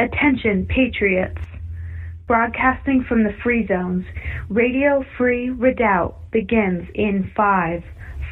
Attention, 0.00 0.66
Patriots! 0.66 1.40
Broadcasting 2.26 3.04
from 3.04 3.22
the 3.22 3.32
Free 3.42 3.66
Zones, 3.66 4.04
Radio 4.48 5.04
Free 5.16 5.50
Redoubt 5.50 6.30
begins 6.32 6.88
in 6.94 7.30
five, 7.36 7.84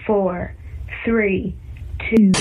four, 0.04 0.56
three, 1.04 1.54
two. 2.10 2.32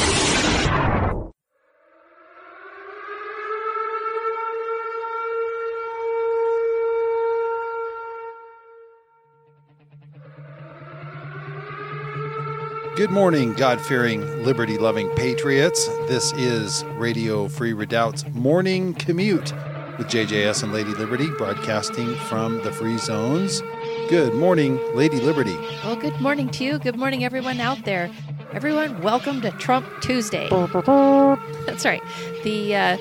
Good 13.02 13.10
morning, 13.10 13.54
God 13.54 13.82
fearing, 13.82 14.22
liberty 14.44 14.78
loving 14.78 15.10
patriots. 15.16 15.88
This 16.08 16.34
is 16.34 16.84
Radio 16.98 17.48
Free 17.48 17.74
Redoubt's 17.74 18.28
morning 18.28 18.94
commute 18.94 19.54
with 19.98 20.06
JJS 20.06 20.62
and 20.62 20.72
Lady 20.72 20.92
Liberty, 20.92 21.28
broadcasting 21.32 22.14
from 22.30 22.62
the 22.62 22.72
Free 22.72 23.00
Zones. 23.00 23.62
Good 24.08 24.36
morning, 24.36 24.80
Lady 24.96 25.20
Liberty. 25.20 25.58
Well, 25.84 25.96
good 25.96 26.22
morning 26.22 26.50
to 26.50 26.64
you. 26.64 26.78
Good 26.78 26.96
morning, 26.96 27.24
everyone 27.24 27.60
out 27.60 27.86
there. 27.86 28.12
Everyone, 28.54 29.02
welcome 29.02 29.42
to 29.42 29.50
Trump 29.54 29.88
Tuesday. 30.02 30.48
That's 30.52 31.86
right. 31.86 32.04
The 32.44 32.76
uh, 32.76 32.98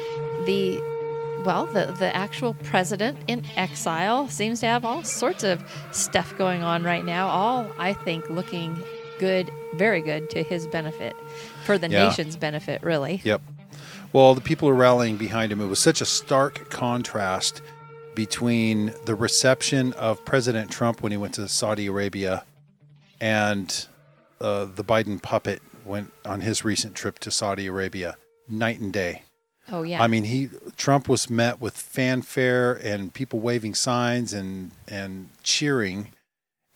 the 0.46 0.80
well, 1.44 1.66
the 1.66 1.94
the 1.98 2.16
actual 2.16 2.54
president 2.64 3.18
in 3.28 3.44
exile 3.54 4.28
seems 4.28 4.60
to 4.60 4.66
have 4.66 4.86
all 4.86 5.04
sorts 5.04 5.44
of 5.44 5.62
stuff 5.92 6.34
going 6.38 6.62
on 6.62 6.84
right 6.84 7.04
now. 7.04 7.28
All 7.28 7.70
I 7.76 7.92
think 7.92 8.30
looking 8.30 8.82
good, 9.20 9.50
very 9.74 10.00
good 10.00 10.28
to 10.30 10.42
his 10.42 10.66
benefit, 10.66 11.14
for 11.64 11.78
the 11.78 11.88
Yeah. 11.88 12.08
nation's 12.08 12.36
benefit, 12.36 12.82
really. 12.82 13.20
Yep. 13.22 13.42
Well, 14.12 14.34
the 14.34 14.40
people 14.40 14.68
are 14.68 14.74
rallying 14.74 15.16
behind 15.18 15.52
him. 15.52 15.60
It 15.60 15.66
was 15.66 15.78
such 15.78 16.00
a 16.00 16.06
stark 16.06 16.70
contrast 16.70 17.62
between 18.14 18.92
the 19.04 19.14
reception 19.14 19.92
of 19.92 20.24
President 20.24 20.70
Trump 20.70 21.02
when 21.02 21.12
he 21.12 21.18
went 21.18 21.34
to 21.34 21.46
Saudi 21.48 21.86
Arabia 21.86 22.44
and 23.20 23.86
uh, 24.40 24.64
the 24.64 24.82
Biden 24.82 25.22
puppet 25.22 25.62
went 25.84 26.12
on 26.24 26.40
his 26.40 26.64
recent 26.64 26.94
trip 26.94 27.18
to 27.20 27.30
Saudi 27.30 27.66
Arabia. 27.66 28.16
Night 28.48 28.80
and 28.80 28.92
day. 28.92 29.22
Oh 29.70 29.82
yeah. 29.84 30.02
I 30.02 30.08
mean, 30.08 30.24
he 30.24 30.48
Trump 30.76 31.08
was 31.08 31.30
met 31.30 31.60
with 31.60 31.76
fanfare 31.76 32.72
and 32.72 33.14
people 33.14 33.38
waving 33.38 33.74
signs 33.76 34.32
and 34.32 34.72
and 34.88 35.28
cheering, 35.44 36.08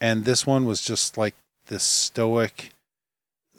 and 0.00 0.24
this 0.24 0.46
one 0.46 0.64
was 0.66 0.80
just 0.82 1.18
like 1.18 1.34
this 1.66 1.82
stoic. 1.82 2.70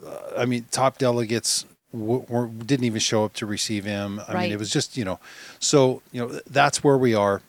Uh, 0.04 0.18
I 0.36 0.44
mean, 0.44 0.66
top 0.70 0.98
delegates 0.98 1.64
w- 1.92 2.24
were, 2.28 2.46
didn't 2.46 2.84
even 2.84 3.00
show 3.00 3.24
up 3.24 3.32
to 3.34 3.46
receive 3.46 3.84
him. 3.84 4.20
I 4.28 4.34
mean, 4.34 4.52
it 4.52 4.58
was 4.58 4.70
just 4.70 4.96
you 4.96 5.04
know, 5.04 5.18
so 5.58 6.02
you 6.12 6.20
know 6.20 6.40
that's 6.48 6.84
where 6.84 6.98
we 6.98 7.14
are. 7.14 7.42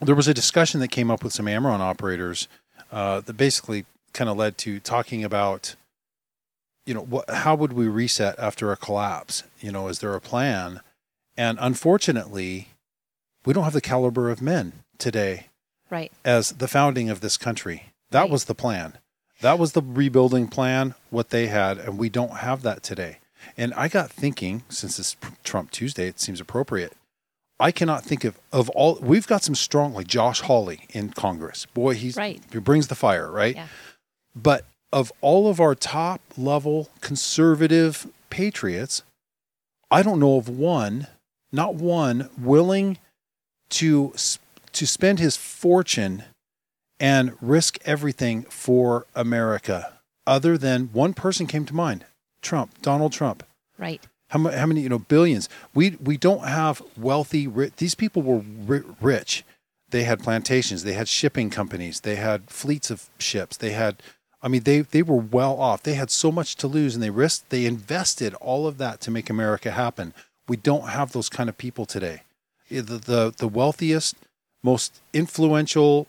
There 0.00 0.14
was 0.14 0.28
a 0.28 0.34
discussion 0.34 0.80
that 0.80 0.88
came 0.88 1.10
up 1.10 1.22
with 1.22 1.32
some 1.32 1.46
AmRRON 1.46 1.80
operators 1.80 2.48
uh, 2.90 3.20
that 3.20 3.34
basically 3.34 3.84
kind 4.12 4.28
of 4.28 4.36
led 4.36 4.58
to 4.58 4.80
talking 4.80 5.24
about 5.24 5.74
you 6.84 6.92
know 6.92 7.00
what 7.02 7.30
how 7.30 7.54
would 7.54 7.72
we 7.72 7.86
reset 7.88 8.38
after 8.38 8.72
a 8.72 8.76
collapse 8.76 9.44
you 9.60 9.70
know 9.72 9.88
is 9.88 10.00
there 10.00 10.14
a 10.14 10.20
plan 10.20 10.80
and 11.36 11.56
unfortunately 11.60 12.68
we 13.46 13.54
don't 13.54 13.64
have 13.64 13.72
the 13.72 13.80
caliber 13.80 14.28
of 14.30 14.42
men 14.42 14.72
today 14.98 15.46
right. 15.88 16.12
as 16.24 16.52
the 16.52 16.68
founding 16.68 17.08
of 17.08 17.20
this 17.20 17.36
country 17.36 17.84
that 18.10 18.22
Right. 18.22 18.30
was 18.30 18.44
the 18.44 18.54
plan 18.54 18.98
that 19.42 19.58
was 19.58 19.72
the 19.72 19.82
rebuilding 19.82 20.48
plan 20.48 20.94
what 21.10 21.28
they 21.30 21.46
had 21.48 21.78
and 21.78 21.98
we 21.98 22.08
don't 22.08 22.38
have 22.38 22.62
that 22.62 22.82
today 22.82 23.18
and 23.56 23.72
i 23.74 23.86
got 23.88 24.10
thinking 24.10 24.62
since 24.68 24.98
it's 24.98 25.16
trump 25.44 25.70
tuesday 25.70 26.06
it 26.08 26.18
seems 26.18 26.40
appropriate 26.40 26.94
i 27.60 27.70
cannot 27.70 28.02
think 28.02 28.24
of 28.24 28.38
of 28.52 28.68
all 28.70 28.98
we've 29.02 29.26
got 29.26 29.42
some 29.42 29.54
strong 29.54 29.92
like 29.94 30.06
josh 30.06 30.40
hawley 30.42 30.86
in 30.90 31.10
congress 31.10 31.66
boy 31.66 31.94
he's 31.94 32.16
Right. 32.16 32.42
he 32.50 32.58
brings 32.58 32.88
the 32.88 32.94
fire 32.94 33.30
right 33.30 33.54
Yeah. 33.56 33.66
but 34.34 34.64
of 34.92 35.10
all 35.20 35.48
of 35.48 35.60
our 35.60 35.74
top 35.74 36.20
level 36.36 36.88
conservative 37.00 38.06
patriots, 38.28 39.02
I 39.90 40.02
don't 40.02 40.20
know 40.20 40.36
of 40.36 40.50
one, 40.50 41.06
not 41.50 41.74
one, 41.76 42.28
willing 42.38 42.98
to 43.70 44.12
to 44.72 44.86
spend 44.86 45.18
his 45.18 45.34
fortune 45.36 46.24
and 47.02 47.36
risk 47.40 47.78
everything 47.84 48.44
for 48.44 49.06
America. 49.14 49.92
Other 50.24 50.56
than 50.56 50.90
one 50.92 51.14
person 51.14 51.48
came 51.48 51.66
to 51.66 51.74
mind, 51.74 52.06
Trump, 52.40 52.80
Donald 52.80 53.12
Trump. 53.12 53.42
Right. 53.76 54.00
How, 54.28 54.38
how 54.38 54.66
many, 54.66 54.82
you 54.82 54.88
know, 54.88 55.00
billions? 55.00 55.48
We 55.74 55.96
we 56.00 56.16
don't 56.16 56.44
have 56.44 56.80
wealthy. 56.96 57.46
Ri- 57.48 57.72
these 57.76 57.96
people 57.96 58.22
were 58.22 58.38
ri- 58.38 58.84
rich. 59.00 59.44
They 59.90 60.04
had 60.04 60.22
plantations. 60.22 60.84
They 60.84 60.94
had 60.94 61.08
shipping 61.08 61.50
companies. 61.50 62.00
They 62.00 62.16
had 62.16 62.48
fleets 62.48 62.90
of 62.90 63.10
ships. 63.18 63.56
They 63.56 63.72
had, 63.72 63.96
I 64.40 64.48
mean, 64.48 64.62
they 64.62 64.80
they 64.82 65.02
were 65.02 65.16
well 65.16 65.60
off. 65.60 65.82
They 65.82 65.94
had 65.94 66.10
so 66.10 66.30
much 66.30 66.54
to 66.56 66.68
lose, 66.68 66.94
and 66.94 67.02
they 67.02 67.10
risked. 67.10 67.50
They 67.50 67.66
invested 67.66 68.32
all 68.34 68.66
of 68.68 68.78
that 68.78 69.00
to 69.02 69.10
make 69.10 69.28
America 69.28 69.72
happen. 69.72 70.14
We 70.46 70.56
don't 70.56 70.88
have 70.88 71.12
those 71.12 71.28
kind 71.28 71.48
of 71.48 71.58
people 71.58 71.84
today. 71.84 72.22
The 72.70 72.80
the, 72.82 73.34
the 73.36 73.48
wealthiest, 73.48 74.14
most 74.62 75.00
influential, 75.12 76.06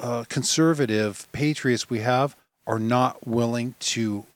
uh, 0.00 0.24
conservative 0.28 1.28
patriots 1.32 1.88
we 1.90 2.00
have 2.00 2.36
are 2.66 2.78
not 2.78 3.26
willing 3.26 3.74
to 3.80 4.26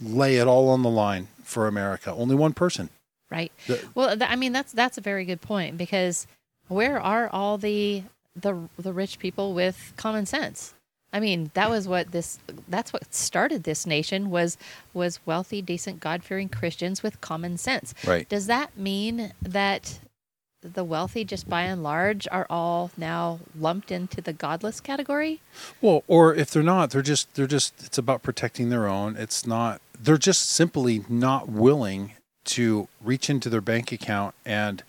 lay 0.00 0.36
it 0.36 0.46
all 0.46 0.68
on 0.68 0.82
the 0.82 0.90
line 0.90 1.28
for 1.42 1.66
America. 1.66 2.12
Only 2.12 2.34
one 2.34 2.52
person. 2.52 2.90
Right. 3.30 3.52
The- 3.66 3.84
well, 3.94 4.16
th- 4.16 4.30
I 4.30 4.36
mean 4.36 4.52
that's 4.52 4.72
that's 4.72 4.98
a 4.98 5.00
very 5.00 5.24
good 5.24 5.40
point 5.40 5.76
because 5.76 6.26
where 6.68 7.00
are 7.00 7.28
all 7.32 7.58
the 7.58 8.02
the 8.34 8.68
the 8.78 8.92
rich 8.92 9.18
people 9.18 9.54
with 9.54 9.92
common 9.96 10.26
sense? 10.26 10.74
I 11.12 11.20
mean, 11.20 11.50
that 11.54 11.70
was 11.70 11.88
what 11.88 12.12
this 12.12 12.38
that's 12.68 12.92
what 12.92 13.14
started 13.14 13.64
this 13.64 13.86
nation 13.86 14.30
was 14.30 14.58
was 14.92 15.20
wealthy, 15.24 15.62
decent, 15.62 16.00
God-fearing 16.00 16.48
Christians 16.50 17.02
with 17.02 17.20
common 17.20 17.56
sense. 17.56 17.94
Right. 18.06 18.28
Does 18.28 18.46
that 18.46 18.76
mean 18.76 19.32
that 19.40 19.98
the 20.72 20.84
wealthy 20.84 21.24
just 21.24 21.48
by 21.48 21.62
and 21.62 21.82
large 21.82 22.26
are 22.30 22.46
all 22.50 22.90
now 22.96 23.40
lumped 23.58 23.90
into 23.90 24.20
the 24.20 24.32
godless 24.32 24.80
category? 24.80 25.40
Well, 25.80 26.04
or 26.06 26.34
if 26.34 26.50
they're 26.50 26.62
not, 26.62 26.90
they're 26.90 27.02
just 27.02 27.34
they're 27.34 27.46
just 27.46 27.84
it's 27.84 27.98
about 27.98 28.22
protecting 28.22 28.70
their 28.70 28.86
own. 28.86 29.16
It's 29.16 29.46
not 29.46 29.80
they're 29.98 30.18
just 30.18 30.48
simply 30.50 31.04
not 31.08 31.48
willing 31.48 32.12
to 32.44 32.88
reach 33.02 33.28
into 33.28 33.48
their 33.48 33.60
bank 33.60 33.92
account 33.92 34.34
and 34.44 34.82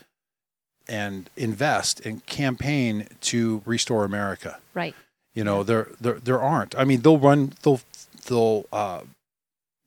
and 0.87 1.29
invest 1.35 2.05
and 2.05 2.25
campaign 2.25 3.07
to 3.21 3.61
restore 3.65 4.05
America. 4.05 4.59
Right. 4.73 4.95
You 5.33 5.43
know, 5.43 5.63
there 5.63 5.89
there 5.99 6.19
there 6.19 6.41
aren't. 6.41 6.77
I 6.77 6.83
mean, 6.83 7.01
they'll 7.01 7.19
run 7.19 7.53
they'll 7.63 7.81
they'll 8.27 8.65
uh 8.71 9.01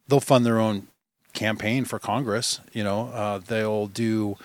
they'll 0.09 0.21
fund 0.21 0.45
their 0.45 0.59
own 0.59 0.89
campaign 1.33 1.85
for 1.85 1.99
Congress, 1.99 2.61
you 2.73 2.85
know. 2.85 3.09
Uh 3.09 3.39
they'll 3.39 3.87
do 3.87 4.37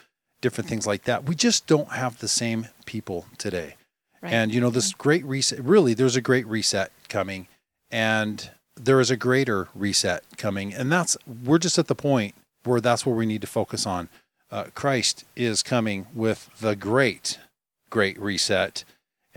different 0.45 0.69
things 0.69 0.85
like 0.85 1.05
that. 1.05 1.23
We 1.23 1.33
just 1.33 1.65
don't 1.65 1.91
have 1.93 2.19
the 2.19 2.27
same 2.27 2.67
people 2.85 3.25
today. 3.39 3.77
Right. 4.21 4.31
And 4.31 4.53
you 4.53 4.61
know, 4.61 4.69
this 4.69 4.93
great 4.93 5.25
reset 5.25 5.59
really 5.59 5.95
there's 5.95 6.15
a 6.15 6.21
great 6.21 6.45
reset 6.45 6.91
coming 7.09 7.47
and 7.89 8.51
there 8.75 8.99
is 8.99 9.09
a 9.09 9.17
greater 9.17 9.69
reset 9.73 10.23
coming 10.37 10.71
and 10.71 10.91
that's 10.91 11.17
we're 11.43 11.57
just 11.57 11.79
at 11.79 11.87
the 11.87 11.95
point 11.95 12.35
where 12.63 12.79
that's 12.79 13.07
where 13.07 13.15
we 13.15 13.25
need 13.25 13.41
to 13.41 13.47
focus 13.47 13.87
on. 13.87 14.07
Uh, 14.51 14.65
Christ 14.75 15.25
is 15.35 15.63
coming 15.63 16.05
with 16.13 16.51
the 16.61 16.75
great 16.75 17.39
great 17.89 18.19
reset. 18.19 18.83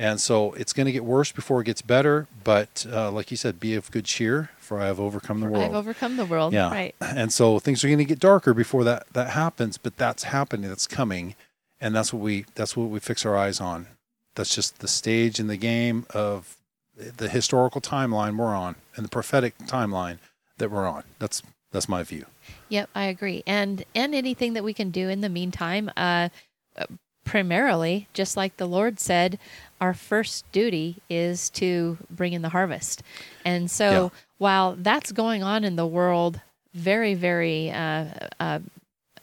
And 0.00 0.20
so 0.20 0.52
it's 0.52 0.72
going 0.72 0.86
to 0.86 0.92
get 0.92 1.04
worse 1.04 1.32
before 1.32 1.60
it 1.60 1.64
gets 1.64 1.82
better, 1.82 2.28
but 2.44 2.86
uh, 2.88 3.10
like 3.10 3.32
you 3.32 3.36
said, 3.36 3.58
be 3.58 3.74
of 3.74 3.90
good 3.90 4.04
cheer, 4.04 4.50
for 4.58 4.80
I 4.80 4.86
have 4.86 5.00
overcome 5.00 5.40
the 5.40 5.48
world. 5.48 5.64
I've 5.64 5.74
overcome 5.74 6.16
the 6.16 6.24
world. 6.24 6.52
Yeah. 6.52 6.70
Right. 6.70 6.94
And 7.00 7.32
so 7.32 7.58
things 7.58 7.82
are 7.82 7.88
going 7.88 7.98
to 7.98 8.04
get 8.04 8.20
darker 8.20 8.54
before 8.54 8.84
that 8.84 9.12
that 9.12 9.30
happens, 9.30 9.76
but 9.76 9.96
that's 9.96 10.22
happening, 10.22 10.68
that's 10.68 10.86
coming, 10.86 11.34
and 11.80 11.96
that's 11.96 12.12
what 12.12 12.22
we 12.22 12.46
that's 12.54 12.76
what 12.76 12.90
we 12.90 13.00
fix 13.00 13.26
our 13.26 13.36
eyes 13.36 13.60
on. 13.60 13.88
That's 14.36 14.54
just 14.54 14.78
the 14.78 14.86
stage 14.86 15.40
in 15.40 15.48
the 15.48 15.56
game 15.56 16.06
of 16.10 16.56
the 16.96 17.28
historical 17.28 17.80
timeline 17.80 18.36
we're 18.36 18.54
on 18.54 18.76
and 18.94 19.04
the 19.04 19.10
prophetic 19.10 19.58
timeline 19.58 20.18
that 20.58 20.70
we're 20.70 20.86
on. 20.86 21.02
That's 21.18 21.42
that's 21.72 21.88
my 21.88 22.04
view. 22.04 22.26
Yep, 22.68 22.90
I 22.94 23.04
agree. 23.04 23.42
And 23.46 23.84
and 23.96 24.14
anything 24.14 24.52
that 24.52 24.62
we 24.62 24.74
can 24.74 24.90
do 24.90 25.08
in 25.08 25.22
the 25.22 25.28
meantime, 25.28 25.90
uh, 25.96 26.28
uh, 26.76 26.86
primarily, 27.28 28.08
just 28.14 28.36
like 28.36 28.56
the 28.56 28.66
Lord 28.66 28.98
said, 28.98 29.38
our 29.80 29.92
first 29.92 30.50
duty 30.50 30.96
is 31.10 31.50
to 31.50 31.98
bring 32.10 32.32
in 32.32 32.42
the 32.42 32.48
harvest. 32.48 33.02
And 33.44 33.70
so, 33.70 33.90
Yeah. 34.12 34.20
while 34.38 34.76
that's 34.78 35.12
going 35.12 35.42
on 35.42 35.62
in 35.62 35.76
the 35.76 35.86
world 35.86 36.40
very, 36.74 37.14
very 37.14 37.70
uh, 37.70 38.06
uh, 38.40 38.60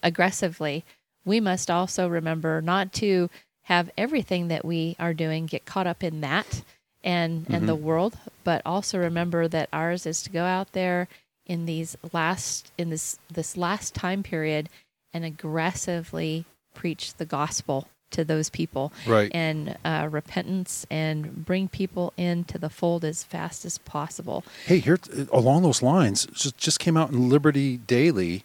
aggressively, 0.02 0.84
we 1.24 1.40
must 1.40 1.70
also 1.70 2.08
remember 2.08 2.60
not 2.62 2.92
to 2.94 3.28
have 3.62 3.90
everything 3.98 4.46
that 4.48 4.64
we 4.64 4.94
are 5.00 5.12
doing 5.12 5.46
get 5.46 5.64
caught 5.64 5.86
up 5.88 6.04
in 6.04 6.20
that 6.20 6.62
and 7.02 7.46
and 7.48 7.68
the 7.68 7.74
world, 7.74 8.16
but 8.44 8.62
also 8.64 8.98
remember 8.98 9.48
that 9.48 9.68
ours 9.72 10.06
is 10.06 10.22
to 10.22 10.30
go 10.30 10.44
out 10.44 10.72
there 10.72 11.08
in 11.44 11.66
these 11.66 11.96
last 12.12 12.70
in 12.78 12.90
this 12.90 13.18
this 13.32 13.56
last 13.56 13.94
time 13.94 14.22
period 14.22 14.68
and 15.12 15.24
aggressively 15.24 16.44
preach 16.74 17.14
the 17.14 17.24
gospel 17.26 17.88
to 18.12 18.24
those 18.24 18.48
people 18.50 18.92
Right. 19.06 19.30
and 19.34 19.76
uh, 19.84 20.08
repentance 20.10 20.86
and 20.90 21.44
bring 21.44 21.68
people 21.68 22.12
into 22.16 22.58
the 22.58 22.70
fold 22.70 23.04
as 23.04 23.24
fast 23.24 23.64
as 23.64 23.78
possible. 23.78 24.44
Hey, 24.66 24.78
here 24.78 24.98
along 25.32 25.62
those 25.62 25.82
lines, 25.82 26.26
just 26.26 26.56
just 26.56 26.78
came 26.78 26.96
out 26.96 27.10
in 27.10 27.28
Liberty 27.28 27.76
Daily 27.78 28.44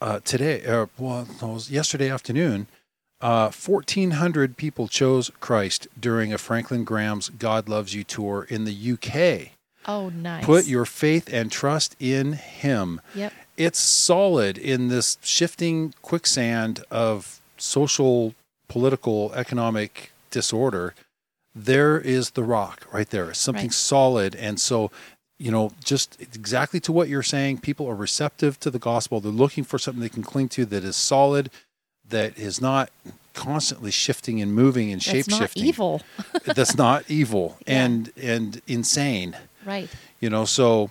uh, 0.00 0.20
today. 0.24 0.64
Uh, 0.64 0.86
well, 0.98 1.26
yesterday 1.68 2.10
afternoon. 2.10 2.66
Uh, 3.20 3.48
Fourteen 3.50 4.10
hundred 4.12 4.56
people 4.58 4.86
chose 4.86 5.30
Christ 5.40 5.86
during 5.98 6.32
a 6.32 6.36
Franklin 6.36 6.84
Graham's 6.84 7.30
"God 7.30 7.68
Loves 7.68 7.94
You" 7.94 8.04
tour 8.04 8.46
in 8.50 8.64
the 8.64 8.92
UK. 8.92 9.52
Oh, 9.86 10.08
nice. 10.10 10.44
Put 10.44 10.66
your 10.66 10.84
faith 10.84 11.32
and 11.32 11.50
trust 11.50 11.94
in 12.00 12.32
Him. 12.34 13.00
Yep. 13.14 13.32
It's 13.56 13.78
solid 13.78 14.58
in 14.58 14.88
this 14.88 15.16
shifting 15.22 15.94
quicksand 16.02 16.82
of 16.90 17.40
social, 17.56 18.34
political, 18.68 19.32
economic 19.34 20.12
disorder. 20.30 20.94
There 21.54 22.00
is 22.00 22.30
the 22.30 22.42
rock 22.42 22.86
right 22.92 23.08
there, 23.08 23.32
something 23.34 23.66
Right. 23.66 23.72
solid. 23.72 24.34
And 24.34 24.60
so, 24.60 24.90
you 25.38 25.50
know, 25.50 25.72
just 25.84 26.20
exactly 26.20 26.80
to 26.80 26.92
what 26.92 27.08
you're 27.08 27.22
saying, 27.22 27.58
people 27.58 27.86
are 27.88 27.94
receptive 27.94 28.58
to 28.60 28.70
the 28.70 28.78
gospel. 28.80 29.20
They're 29.20 29.30
looking 29.32 29.62
for 29.64 29.78
something 29.78 30.00
they 30.02 30.08
can 30.08 30.22
cling 30.24 30.48
to 30.50 30.64
that 30.66 30.82
is 30.84 30.96
solid, 30.96 31.50
that 32.08 32.36
is 32.38 32.60
not 32.60 32.90
constantly 33.34 33.90
shifting 33.90 34.40
and 34.40 34.54
moving 34.54 34.92
and 34.92 35.02
shape 35.02 35.30
shifting. 35.30 35.64
evil. 35.64 36.02
That's 36.44 36.76
not 36.76 37.04
evil 37.08 37.56
Yeah. 37.66 37.84
and 37.84 38.12
and 38.20 38.62
insane 38.68 39.36
right. 39.64 39.88
you 40.20 40.30
know 40.30 40.44
so 40.44 40.90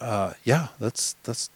uh 0.00 0.34
yeah 0.44 0.68
that's 0.78 1.16
that's 1.24 1.50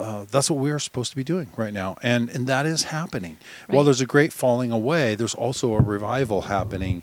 uh, 0.00 0.24
that's 0.30 0.50
what 0.50 0.58
we're 0.58 0.78
supposed 0.78 1.10
to 1.10 1.16
be 1.16 1.24
doing 1.24 1.48
right 1.56 1.72
now 1.72 1.96
and 2.02 2.28
and 2.30 2.46
that 2.46 2.66
is 2.66 2.84
happening 2.84 3.36
while 3.68 3.84
there's 3.84 4.00
a 4.00 4.06
great 4.06 4.32
falling 4.32 4.70
away 4.70 5.14
there's 5.14 5.34
also 5.34 5.74
a 5.74 5.80
revival 5.80 6.42
happening 6.42 7.02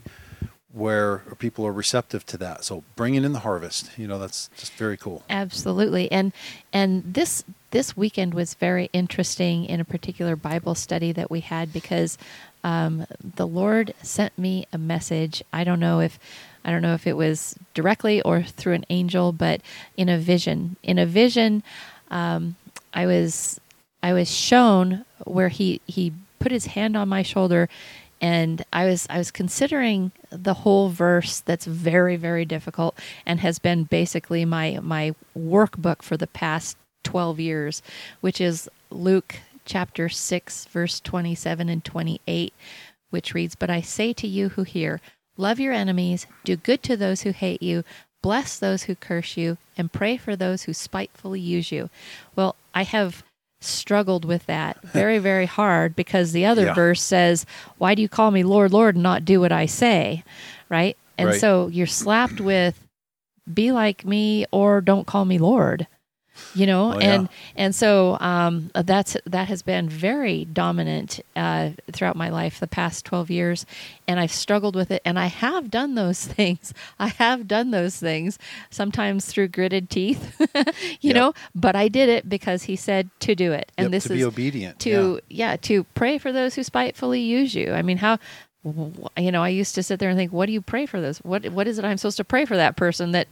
where 0.72 1.18
people 1.38 1.64
are 1.64 1.72
receptive 1.72 2.26
to 2.26 2.36
that 2.36 2.64
so 2.64 2.82
bringing 2.96 3.24
in 3.24 3.32
the 3.32 3.40
harvest 3.40 3.90
you 3.96 4.06
know 4.06 4.18
that's 4.18 4.50
just 4.56 4.72
very 4.74 4.96
cool 4.96 5.22
Absolutely. 5.44 6.10
And 6.10 6.32
and 6.72 7.02
this 7.14 7.44
this 7.70 7.96
weekend 7.96 8.34
was 8.34 8.54
very 8.54 8.88
interesting 8.92 9.64
in 9.64 9.80
a 9.80 9.84
particular 9.84 10.36
Bible 10.36 10.74
study 10.74 11.12
that 11.12 11.30
we 11.30 11.40
had 11.40 11.72
because 11.72 12.16
um, 12.62 13.04
the 13.36 13.46
Lord 13.46 13.94
sent 14.02 14.38
me 14.38 14.66
a 14.72 14.78
message. 14.78 15.42
I 15.52 15.64
don't 15.64 15.80
know 15.80 16.00
if 16.00 16.18
I 16.64 16.70
don't 16.70 16.82
know 16.82 16.94
if 16.94 17.06
it 17.06 17.16
was 17.16 17.58
directly 17.74 18.22
or 18.22 18.42
through 18.42 18.74
an 18.74 18.86
angel, 18.90 19.32
but 19.32 19.60
in 19.96 20.08
a 20.08 20.18
vision. 20.18 20.76
In 20.82 20.98
a 20.98 21.06
vision, 21.06 21.62
um, 22.10 22.56
I 22.94 23.06
was 23.06 23.60
I 24.02 24.12
was 24.12 24.30
shown 24.30 25.04
where 25.24 25.48
he 25.48 25.80
he 25.86 26.12
put 26.38 26.52
his 26.52 26.66
hand 26.66 26.96
on 26.96 27.08
my 27.08 27.22
shoulder 27.22 27.68
and 28.20 28.64
I 28.72 28.86
was 28.86 29.06
I 29.10 29.18
was 29.18 29.30
considering 29.30 30.12
the 30.30 30.54
whole 30.54 30.88
verse 30.88 31.40
that's 31.40 31.66
very 31.66 32.16
very 32.16 32.44
difficult 32.44 32.98
and 33.26 33.40
has 33.40 33.58
been 33.58 33.84
basically 33.84 34.44
my 34.44 34.78
my 34.82 35.14
workbook 35.36 36.02
for 36.02 36.16
the 36.16 36.26
past 36.26 36.76
12 37.02 37.40
years 37.40 37.82
which 38.20 38.40
is 38.40 38.68
Luke 38.90 39.36
chapter 39.64 40.08
6 40.08 40.66
verse 40.66 41.00
27 41.00 41.68
and 41.68 41.84
28 41.84 42.54
which 43.10 43.34
reads 43.34 43.54
but 43.54 43.70
I 43.70 43.80
say 43.80 44.12
to 44.12 44.28
you 44.28 44.50
who 44.50 44.62
hear 44.62 45.00
love 45.36 45.58
your 45.58 45.72
enemies 45.72 46.26
do 46.44 46.56
good 46.56 46.82
to 46.84 46.96
those 46.96 47.22
who 47.22 47.30
hate 47.30 47.62
you 47.62 47.84
bless 48.24 48.58
those 48.58 48.84
who 48.84 48.94
curse 48.94 49.36
you 49.36 49.58
and 49.76 49.92
pray 49.92 50.16
for 50.16 50.34
those 50.34 50.62
who 50.62 50.72
spitefully 50.72 51.38
use 51.40 51.70
you 51.70 51.90
well 52.34 52.56
I 52.74 52.82
have 52.84 53.22
struggled 53.60 54.24
with 54.24 54.46
that 54.46 54.80
very 55.00 55.18
very 55.18 55.44
hard 55.46 55.94
because 55.94 56.32
the 56.32 56.46
other 56.46 56.64
Yeah. 56.66 56.74
verse 56.74 57.02
says 57.02 57.44
why 57.78 57.94
do 57.94 58.00
you 58.00 58.08
call 58.08 58.30
me 58.30 58.42
lord 58.42 58.72
lord 58.72 58.94
and 58.96 59.02
not 59.02 59.24
do 59.26 59.40
what 59.40 59.52
i 59.52 59.66
say 59.66 60.24
right 60.70 60.96
and 61.18 61.28
Right. 61.30 61.40
so 61.40 61.68
you're 61.68 61.86
slapped 61.86 62.40
with 62.40 62.80
be 63.52 63.72
like 63.72 64.04
me 64.06 64.46
or 64.50 64.80
don't 64.80 65.06
call 65.06 65.24
me 65.26 65.38
lord 65.38 65.86
you 66.54 66.66
know 66.66 66.92
Oh, 66.94 66.98
yeah. 67.00 67.14
and 67.14 67.28
and 67.56 67.74
so 67.74 68.18
um, 68.20 68.70
that's 68.74 69.16
that 69.26 69.48
has 69.48 69.62
been 69.62 69.88
very 69.88 70.44
dominant 70.44 71.20
uh, 71.36 71.70
throughout 71.92 72.16
my 72.16 72.28
life 72.28 72.60
the 72.60 72.66
past 72.66 73.04
12 73.04 73.30
years 73.30 73.66
and 74.08 74.18
i've 74.20 74.32
struggled 74.32 74.74
with 74.76 74.90
it 74.90 75.00
and 75.04 75.18
i 75.18 75.26
have 75.26 75.70
done 75.70 75.94
those 75.94 76.24
things 76.36 76.74
i 76.98 77.08
have 77.08 77.46
done 77.48 77.70
those 77.70 77.96
things 77.96 78.38
sometimes 78.70 79.26
through 79.26 79.48
gritted 79.48 79.88
teeth 79.90 80.34
you 81.00 81.08
Yep. 81.10 81.14
know 81.16 81.34
but 81.54 81.76
i 81.76 81.88
did 81.88 82.08
it 82.08 82.28
because 82.28 82.64
he 82.64 82.76
said 82.76 83.08
to 83.20 83.34
do 83.34 83.52
it 83.52 83.70
and 83.78 83.86
Yep, 83.86 83.92
this 83.92 84.04
to 84.04 84.12
is 84.14 84.18
be 84.20 84.24
obedient 84.24 84.78
to 84.80 85.20
yeah. 85.28 85.56
to 85.56 85.84
pray 85.94 86.18
for 86.18 86.32
those 86.32 86.54
who 86.54 86.62
spitefully 86.62 87.20
use 87.20 87.54
you 87.54 87.72
i 87.72 87.82
mean 87.82 87.98
how 87.98 88.18
you 89.18 89.30
know 89.30 89.42
i 89.42 89.48
used 89.48 89.74
to 89.74 89.82
sit 89.82 90.00
there 90.00 90.08
and 90.08 90.16
think 90.18 90.32
what 90.32 90.46
do 90.46 90.52
you 90.52 90.60
pray 90.62 90.86
for 90.86 91.00
those 91.00 91.18
what 91.18 91.44
what 91.50 91.66
is 91.68 91.78
it 91.78 91.84
i'm 91.84 91.96
supposed 91.98 92.16
to 92.16 92.24
pray 92.24 92.44
for 92.44 92.56
that 92.56 92.76
person 92.76 93.12
that 93.12 93.28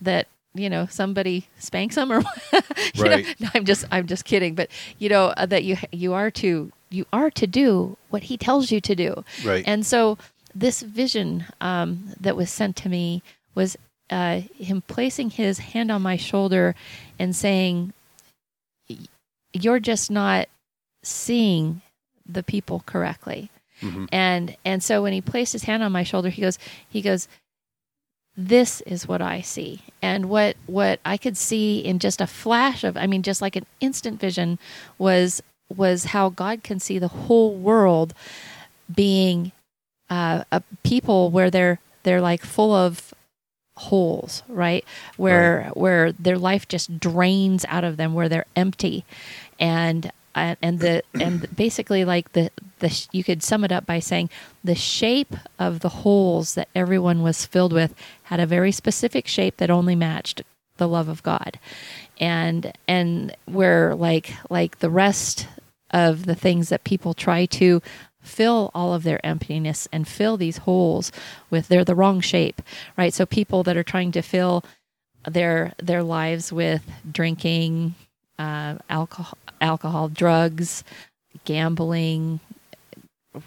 that 0.00 0.26
you 0.54 0.68
know 0.68 0.86
somebody 0.90 1.46
spanks 1.58 1.94
them 1.94 2.10
or 2.10 2.22
you 2.94 3.04
know, 3.04 3.22
no, 3.38 3.48
i'm 3.54 3.64
just 3.64 3.84
i'm 3.92 4.06
just 4.06 4.24
kidding. 4.24 4.54
But 4.54 4.68
you 4.98 5.08
know 5.08 5.26
uh, 5.36 5.46
that 5.46 5.64
you 5.64 5.76
you 5.92 6.12
are 6.12 6.30
to 6.32 6.72
you 6.90 7.06
are 7.12 7.30
to 7.30 7.46
do 7.46 7.96
what 8.10 8.24
he 8.24 8.36
tells 8.36 8.72
you 8.72 8.80
to 8.80 8.94
do. 8.96 9.24
Right. 9.44 9.62
And 9.66 9.86
so 9.86 10.18
this 10.54 10.82
vision 10.82 11.44
um, 11.60 12.14
that 12.18 12.36
was 12.36 12.50
sent 12.50 12.74
to 12.76 12.88
me 12.88 13.22
was 13.54 13.76
uh, 14.10 14.40
him 14.56 14.82
placing 14.88 15.30
his 15.30 15.58
hand 15.58 15.92
on 15.92 16.02
my 16.02 16.16
shoulder 16.16 16.74
and 17.18 17.36
saying, 17.36 17.92
"You're 19.52 19.78
just 19.78 20.10
not 20.10 20.48
seeing 21.04 21.82
the 22.26 22.42
people 22.42 22.82
correctly." 22.86 23.50
Mhm. 23.80 24.08
And 24.12 24.56
and 24.64 24.82
so 24.82 25.02
when 25.02 25.12
he 25.12 25.20
placed 25.20 25.52
his 25.52 25.62
hand 25.64 25.82
on 25.82 25.92
my 25.92 26.02
shoulder, 26.02 26.28
he 26.28 26.42
goes, 26.42 26.58
he 26.88 27.00
goes, 27.00 27.28
"This 28.36 28.80
is 28.82 29.06
what 29.06 29.20
I 29.20 29.40
see." 29.40 29.80
And 30.02 30.28
what 30.28 30.56
what 30.66 31.00
I 31.04 31.16
could 31.16 31.36
see 31.36 31.80
in 31.80 31.98
just 31.98 32.20
a 32.20 32.26
flash 32.26 32.84
of, 32.84 32.96
I 32.96 33.06
mean, 33.06 33.22
just 33.22 33.42
like 33.42 33.56
an 33.56 33.66
instant 33.80 34.20
vision, 34.20 34.58
was 34.98 35.42
was 35.74 36.06
how 36.06 36.30
God 36.30 36.62
can 36.62 36.80
see 36.80 36.98
the 36.98 37.08
whole 37.08 37.54
world 37.54 38.14
being 38.94 39.52
uh, 40.08 40.44
a 40.50 40.62
people 40.82 41.30
where 41.30 41.50
they're 41.50 41.78
they're 42.02 42.20
like 42.20 42.42
full 42.42 42.74
of 42.74 43.14
holes, 43.76 44.42
right? 44.48 44.84
Where 45.16 45.70
where 45.74 46.12
their 46.12 46.38
life 46.38 46.68
just 46.68 46.98
drains 47.00 47.64
out 47.68 47.84
of 47.84 47.96
them, 47.96 48.14
where 48.14 48.28
they're 48.28 48.46
empty, 48.56 49.04
and 49.58 50.12
uh, 50.34 50.56
and 50.62 50.80
the 50.80 51.02
and 51.14 51.46
basically 51.56 52.04
like 52.04 52.32
the 52.32 52.50
the 52.80 53.08
you 53.12 53.24
could 53.24 53.42
sum 53.42 53.64
it 53.64 53.72
up 53.72 53.86
by 53.86 53.98
saying 53.98 54.30
the 54.64 54.74
shape 54.74 55.34
of 55.58 55.80
the 55.80 55.88
holes 55.88 56.54
that 56.54 56.68
everyone 56.74 57.22
was 57.22 57.46
filled 57.46 57.72
with 57.72 57.94
had 58.24 58.40
a 58.40 58.46
very 58.46 58.72
specific 58.72 59.26
shape 59.26 59.58
that 59.58 59.70
only 59.70 59.94
matched 59.96 60.42
the 60.78 60.88
love 60.88 61.08
of 61.08 61.22
God, 61.22 61.58
and 62.18 62.72
and 62.88 63.36
where 63.46 63.94
like 63.94 64.34
like 64.50 64.80
the 64.80 64.90
rest 64.90 65.48
of 65.90 66.26
the 66.26 66.36
things 66.36 66.68
that 66.70 66.84
people 66.84 67.14
try 67.14 67.46
to 67.46 67.82
fill 68.22 68.70
all 68.74 68.94
of 68.94 69.02
their 69.02 69.24
emptiness 69.26 69.88
and 69.92 70.06
fill 70.08 70.36
these 70.36 70.58
holes 70.58 71.10
with 71.50 71.68
they're 71.68 71.84
the 71.84 71.94
wrong 71.94 72.20
shape 72.20 72.62
right? 72.96 73.14
So 73.14 73.26
people 73.26 73.62
that 73.64 73.76
are 73.76 73.82
trying 73.82 74.12
to 74.12 74.22
fill 74.22 74.64
their 75.28 75.72
their 75.78 76.02
lives 76.02 76.52
with 76.52 76.82
drinking 77.10 77.94
uh, 78.38 78.76
alcohol 78.88 79.38
alcohol 79.60 80.08
drugs 80.08 80.82
gambling 81.44 82.40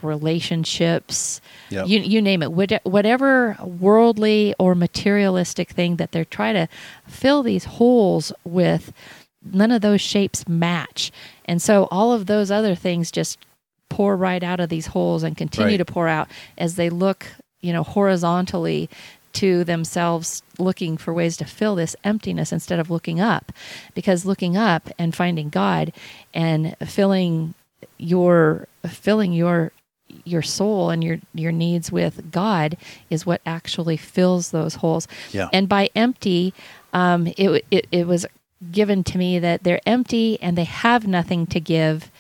relationships 0.02 1.42
Yep. 1.70 1.88
you 1.88 2.00
you 2.00 2.22
name 2.22 2.42
it 2.44 2.52
whatever 2.86 3.58
worldly 3.62 4.54
or 4.60 4.76
materialistic 4.76 5.70
thing 5.72 5.98
that 5.98 6.12
they're 6.12 6.24
trying 6.26 6.54
to 6.56 6.68
fill 7.08 7.44
these 7.44 7.66
holes 7.66 8.32
with 8.46 8.94
none 9.44 9.72
of 9.72 9.82
those 9.82 10.00
shapes 10.00 10.48
match 10.48 11.12
and 11.46 11.62
so 11.62 11.88
all 11.92 12.14
of 12.14 12.28
those 12.28 12.50
other 12.52 12.76
things 12.76 13.12
just 13.12 13.38
pour 13.90 14.16
right 14.16 14.44
out 14.44 14.60
of 14.60 14.70
these 14.70 14.88
holes 14.88 15.24
and 15.24 15.36
continue 15.36 15.72
Right. 15.72 15.78
to 15.78 15.86
pour 15.86 16.08
out 16.08 16.28
as 16.58 16.76
they 16.76 16.90
look 16.90 17.26
you 17.62 17.74
know 17.74 17.84
horizontally 17.84 18.90
to 19.34 19.64
themselves 19.64 20.44
looking 20.58 20.98
for 20.98 21.14
ways 21.14 21.38
to 21.38 21.46
fill 21.46 21.76
this 21.76 21.96
emptiness 22.04 22.52
instead 22.52 22.80
of 22.80 22.90
looking 22.90 23.20
up. 23.20 23.52
Because 23.94 24.26
looking 24.26 24.56
up 24.56 24.90
and 24.98 25.16
finding 25.16 25.50
god 25.50 25.92
and 26.34 26.76
filling 26.86 27.54
your 27.98 28.68
filling 28.88 29.34
your 29.34 29.72
your 30.26 30.42
soul 30.42 30.90
and 30.90 31.04
your 31.04 31.18
your 31.34 31.52
needs 31.52 31.92
with 31.92 32.32
god 32.32 32.78
is 33.10 33.26
what 33.26 33.42
actually 33.46 33.98
fills 33.98 34.52
those 34.52 34.76
holes. 34.76 35.08
Yeah. 35.32 35.50
and 35.52 35.68
by 35.68 35.90
empty 35.96 36.54
um, 36.94 37.28
it, 37.28 37.66
it 37.72 37.88
it 37.92 38.08
was 38.08 38.26
given 38.72 39.04
to 39.04 39.18
me 39.18 39.40
that 39.40 39.64
they're 39.64 39.82
empty 39.86 40.40
and 40.42 40.58
they 40.58 40.64
have 40.64 41.08
nothing 41.08 41.46
to 41.48 41.60
give 41.60 42.12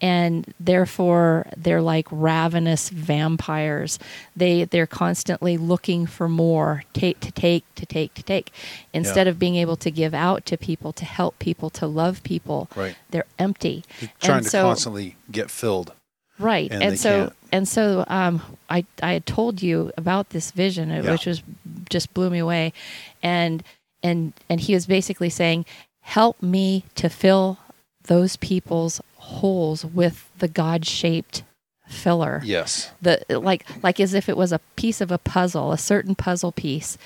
and 0.00 0.54
therefore 0.58 1.46
they're 1.56 1.82
like 1.82 2.06
ravenous 2.10 2.88
vampires 2.88 3.98
they 4.36 4.64
they're 4.64 4.86
constantly 4.86 5.56
looking 5.56 6.06
for 6.06 6.28
more 6.28 6.82
take 6.92 7.20
to 7.20 7.30
take 7.32 7.64
to 7.74 7.84
take 7.84 8.14
to 8.14 8.22
take 8.22 8.50
instead 8.94 9.26
of 9.28 9.38
being 9.38 9.56
able 9.56 9.76
to 9.76 9.90
give 9.90 10.14
out 10.14 10.46
to 10.46 10.56
people 10.56 10.92
to 10.92 11.04
help 11.04 11.38
people 11.38 11.68
to 11.70 11.86
love 11.86 12.22
people 12.22 12.68
Right. 12.76 12.96
they're 13.10 13.26
empty 13.38 13.84
You're 14.00 14.10
trying 14.20 14.36
And 14.38 14.44
to 14.46 14.50
so- 14.50 14.62
constantly 14.62 15.16
get 15.30 15.50
filled 15.50 15.92
Right. 16.38 16.70
And 16.72 16.82
And, 16.82 16.92
they 16.92 16.96
so 16.96 17.10
can't. 17.24 17.32
and 17.52 17.68
so 17.68 18.04
um 18.08 18.40
I 18.70 18.86
I 19.02 19.12
had 19.12 19.26
told 19.26 19.60
you 19.62 19.92
about 19.98 20.30
this 20.30 20.52
vision 20.52 20.90
uh, 20.90 21.02
Yeah. 21.02 21.10
which 21.12 21.26
was 21.26 21.42
just 21.90 22.14
blew 22.14 22.30
me 22.30 22.38
away 22.38 22.72
and 23.22 23.62
and 24.02 24.32
and 24.48 24.58
he 24.60 24.72
was 24.72 24.86
basically 24.86 25.28
saying 25.28 25.66
help 26.00 26.40
me 26.42 26.84
to 26.94 27.10
fill 27.10 27.58
those 28.04 28.36
people's 28.36 29.02
holes 29.20 29.84
with 29.84 30.30
the 30.38 30.48
god-shaped 30.48 31.44
filler. 31.86 32.40
Yes. 32.44 32.90
The 33.02 33.22
like 33.28 33.66
like 33.82 34.00
as 34.00 34.14
if 34.14 34.28
it 34.28 34.36
was 34.36 34.52
a 34.52 34.60
piece 34.76 35.00
of 35.00 35.10
a 35.10 35.18
puzzle, 35.18 35.72
a 35.72 35.78
certain 35.78 36.14
puzzle 36.14 36.52
piece 36.52 36.96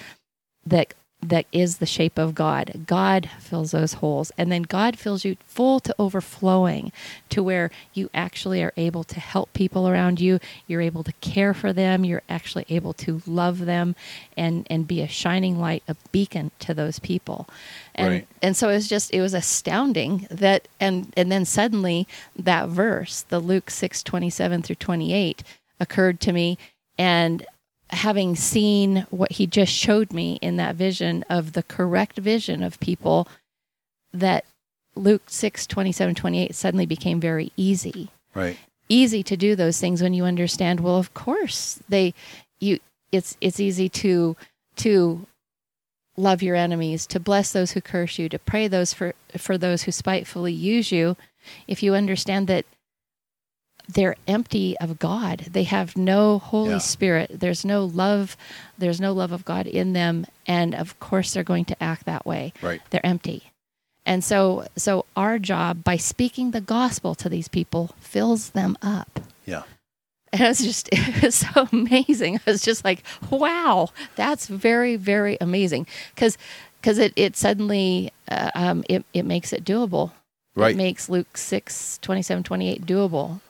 that 0.64 0.94
that 1.28 1.46
is 1.52 1.78
the 1.78 1.86
shape 1.86 2.18
of 2.18 2.34
God. 2.34 2.84
God 2.86 3.30
fills 3.40 3.72
those 3.72 3.94
holes 3.94 4.32
and 4.38 4.52
then 4.52 4.62
God 4.62 4.98
fills 4.98 5.24
you 5.24 5.36
full 5.46 5.80
to 5.80 5.94
overflowing 5.98 6.92
to 7.30 7.42
where 7.42 7.70
you 7.94 8.10
actually 8.14 8.62
are 8.62 8.72
able 8.76 9.04
to 9.04 9.20
help 9.20 9.52
people 9.54 9.88
around 9.88 10.20
you, 10.20 10.40
you're 10.66 10.80
able 10.82 11.04
to 11.04 11.12
care 11.14 11.54
for 11.54 11.72
them, 11.72 12.04
you're 12.04 12.22
actually 12.28 12.66
able 12.68 12.92
to 12.94 13.22
love 13.26 13.66
them 13.66 13.96
and 14.36 14.66
and 14.70 14.88
be 14.88 15.02
a 15.02 15.08
shining 15.08 15.58
light, 15.60 15.82
a 15.88 15.96
beacon 16.12 16.50
to 16.60 16.74
those 16.74 16.98
people. 16.98 17.48
And 17.94 18.08
Right. 18.10 18.28
and 18.42 18.56
so 18.56 18.68
it 18.70 18.74
was 18.74 18.88
just 18.88 19.12
it 19.14 19.20
was 19.20 19.34
astounding 19.34 20.26
that 20.30 20.68
and 20.80 21.12
and 21.16 21.32
then 21.32 21.44
suddenly 21.44 22.06
that 22.36 22.68
verse, 22.68 23.22
the 23.28 23.40
Luke 23.40 23.66
6:27 23.70 24.64
through 24.64 24.76
28 24.76 25.42
occurred 25.80 26.20
to 26.20 26.32
me 26.32 26.58
and 26.98 27.46
having 27.94 28.36
seen 28.36 29.06
what 29.10 29.32
he 29.32 29.46
just 29.46 29.72
showed 29.72 30.12
me 30.12 30.38
in 30.42 30.56
that 30.56 30.74
vision 30.76 31.24
of 31.28 31.52
the 31.52 31.62
correct 31.62 32.18
vision 32.18 32.62
of 32.62 32.78
people 32.80 33.28
that 34.12 34.44
Luke 34.96 35.22
6 35.26 35.66
27 35.66 36.14
28 36.14 36.54
suddenly 36.54 36.86
became 36.86 37.20
very 37.20 37.52
easy 37.56 38.10
Right. 38.34 38.56
easy 38.88 39.22
to 39.24 39.36
do 39.36 39.54
those 39.56 39.80
things 39.80 40.02
when 40.02 40.14
you 40.14 40.24
understand 40.24 40.80
well 40.80 40.96
of 40.98 41.14
course 41.14 41.80
they 41.88 42.14
you 42.60 42.78
it's 43.12 43.36
it's 43.40 43.60
easy 43.60 43.88
to 43.88 44.36
to 44.76 45.26
love 46.16 46.42
your 46.42 46.54
enemies 46.54 47.06
to 47.08 47.18
bless 47.18 47.52
those 47.52 47.72
who 47.72 47.80
curse 47.80 48.18
you 48.18 48.28
to 48.28 48.38
pray 48.38 48.68
those 48.68 48.92
for 48.94 49.14
for 49.36 49.58
those 49.58 49.82
who 49.82 49.92
spitefully 49.92 50.52
use 50.52 50.92
you 50.92 51.16
if 51.66 51.82
you 51.82 51.94
understand 51.94 52.46
that 52.46 52.64
they're 53.88 54.16
empty 54.26 54.76
of 54.80 54.98
God. 54.98 55.46
They 55.50 55.64
have 55.64 55.96
no 55.96 56.38
holy 56.38 56.70
Yeah. 56.72 56.78
spirit. 56.78 57.30
There's 57.40 57.64
no 57.64 57.84
love. 57.84 58.36
There's 58.78 59.00
no 59.00 59.12
love 59.12 59.32
of 59.32 59.44
God 59.44 59.66
in 59.66 59.92
them. 59.92 60.26
And 60.46 60.74
of 60.74 60.98
course 61.00 61.32
they're 61.34 61.44
going 61.44 61.66
to 61.66 61.82
act 61.82 62.06
that 62.06 62.24
way. 62.26 62.52
Right. 62.62 62.80
they're 62.90 63.04
empty. 63.04 63.50
And 64.06 64.22
so 64.24 64.66
so 64.76 65.04
our 65.16 65.38
job 65.38 65.82
by 65.84 65.96
speaking 65.96 66.50
the 66.50 66.60
gospel 66.60 67.14
to 67.16 67.28
these 67.28 67.48
people 67.48 67.94
fills 67.98 68.50
them 68.50 68.76
up. 68.82 69.20
Yeah. 69.46 69.62
and 70.32 70.42
it 70.42 70.48
was 70.48 70.60
just 70.62 70.88
it 70.92 71.22
was 71.22 71.34
so 71.34 71.68
amazing. 71.72 72.36
I 72.46 72.50
was 72.50 72.62
just 72.62 72.84
like 72.84 73.02
wow 73.30 73.88
that's 74.16 74.46
very 74.46 74.96
very 74.96 75.36
amazing. 75.40 75.86
Because 76.14 76.36
because 76.80 76.98
it, 76.98 77.12
it 77.16 77.36
suddenly 77.36 78.12
uh, 78.30 78.50
um, 78.54 78.84
it, 78.90 79.04
it 79.14 79.24
makes 79.24 79.52
it 79.52 79.64
doable. 79.64 80.12
Right. 80.56 80.74
it 80.74 80.78
makes 80.78 81.08
luke 81.08 81.36
6 81.36 81.98
27 82.00 82.44
28 82.44 82.86
doable 82.86 83.40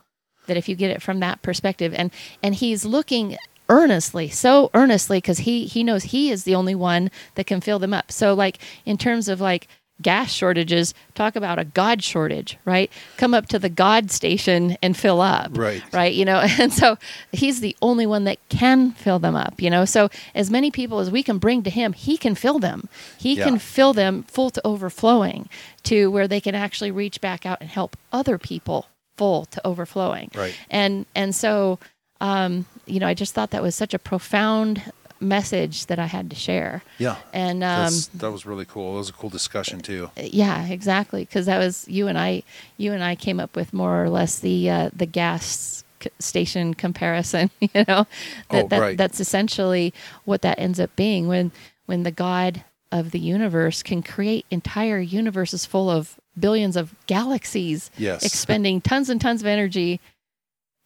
that 0.46 0.56
if 0.56 0.68
you 0.68 0.74
get 0.76 0.90
it 0.90 1.02
from 1.02 1.20
that 1.20 1.42
perspective. 1.42 1.94
And 1.96 2.10
and 2.42 2.54
he's 2.54 2.84
looking 2.84 3.36
earnestly 3.70 4.28
so 4.28 4.70
earnestly 4.74 5.18
because 5.18 5.38
he 5.38 5.64
he 5.64 5.82
knows 5.82 6.04
he 6.04 6.30
is 6.30 6.44
the 6.44 6.54
only 6.54 6.74
one 6.74 7.10
that 7.34 7.46
can 7.46 7.60
fill 7.60 7.78
them 7.78 7.94
up. 7.94 8.12
So 8.12 8.34
like 8.34 8.58
in 8.84 8.98
terms 8.98 9.28
of 9.28 9.40
like 9.40 9.68
gas 10.02 10.32
shortages 10.32 10.92
talk 11.14 11.36
about 11.36 11.58
a 11.58 11.64
god 11.64 12.02
shortage 12.02 12.58
right? 12.64 12.90
Come 13.16 13.32
up 13.32 13.46
to 13.46 13.58
the 13.60 13.68
god 13.70 14.10
station 14.10 14.76
and 14.82 14.94
fill 14.96 15.20
up 15.20 15.56
Right. 15.56 15.82
right? 15.94 16.12
You 16.12 16.24
know 16.24 16.40
and 16.58 16.72
so 16.72 16.98
he's 17.32 17.60
the 17.60 17.76
only 17.80 18.04
one 18.04 18.24
that 18.24 18.38
can 18.48 18.90
fill 18.90 19.18
them 19.20 19.36
up 19.36 19.62
you 19.62 19.70
know? 19.70 19.84
So 19.86 20.10
as 20.34 20.50
many 20.50 20.70
people 20.72 20.98
as 20.98 21.10
we 21.12 21.22
can 21.22 21.38
bring 21.38 21.62
to 21.62 21.70
him 21.70 21.92
he 21.94 22.16
can 22.18 22.34
fill 22.34 22.58
them. 22.58 22.88
He 23.16 23.34
Yeah. 23.36 23.44
can 23.44 23.58
fill 23.58 23.92
them 23.94 24.24
full 24.24 24.50
to 24.50 24.60
overflowing 24.66 25.48
to 25.84 26.10
where 26.10 26.28
they 26.28 26.40
can 26.40 26.54
actually 26.56 26.90
reach 26.90 27.20
back 27.20 27.46
out 27.46 27.58
and 27.62 27.70
help 27.70 27.96
other 28.12 28.36
people 28.36 28.88
full 29.16 29.44
to 29.46 29.60
overflowing 29.66 30.30
Right. 30.34 30.54
and 30.70 31.06
and 31.14 31.34
so 31.34 31.78
um 32.20 32.66
you 32.86 32.98
know 33.00 33.06
i 33.06 33.14
just 33.14 33.34
thought 33.34 33.50
that 33.50 33.62
was 33.62 33.74
such 33.74 33.94
a 33.94 33.98
profound 33.98 34.82
message 35.20 35.86
that 35.86 35.98
i 35.98 36.06
had 36.06 36.28
to 36.30 36.36
share 36.36 36.82
Yeah. 36.98 37.16
and 37.32 37.62
um 37.64 37.92
that 38.14 38.30
was 38.30 38.44
really 38.44 38.64
cool. 38.64 38.94
It 38.94 38.98
was 38.98 39.08
a 39.08 39.12
cool 39.12 39.30
discussion 39.30 39.80
too. 39.80 40.10
yeah 40.16 40.66
exactly 40.66 41.24
because 41.24 41.46
that 41.46 41.58
was 41.58 41.86
you 41.88 42.08
and 42.08 42.18
i 42.18 42.42
you 42.76 42.92
and 42.92 43.02
i 43.02 43.14
came 43.14 43.40
up 43.40 43.56
with 43.56 43.72
more 43.72 44.02
or 44.02 44.10
less 44.10 44.38
the 44.40 44.68
uh, 44.68 44.90
the 44.94 45.06
gas 45.06 45.84
c- 46.02 46.10
station 46.18 46.74
comparison 46.74 47.50
you 47.60 47.68
know 47.88 48.06
that, 48.50 48.64
Oh, 48.64 48.68
that 48.68 48.80
right. 48.80 48.98
that's 48.98 49.20
essentially 49.20 49.94
what 50.24 50.42
that 50.42 50.58
ends 50.58 50.78
up 50.80 50.94
being 50.96 51.26
when 51.28 51.52
when 51.86 52.02
the 52.02 52.10
god 52.10 52.64
of 52.92 53.10
the 53.12 53.18
universe 53.20 53.82
can 53.82 54.02
create 54.02 54.44
entire 54.50 54.98
universes 55.00 55.64
full 55.64 55.88
of 55.88 56.16
billions 56.38 56.76
of 56.76 56.94
galaxies 57.06 57.90
Yes. 57.96 58.24
expending 58.24 58.80
tons 58.80 59.08
and 59.10 59.20
tons 59.20 59.40
of 59.42 59.46
energy 59.46 60.00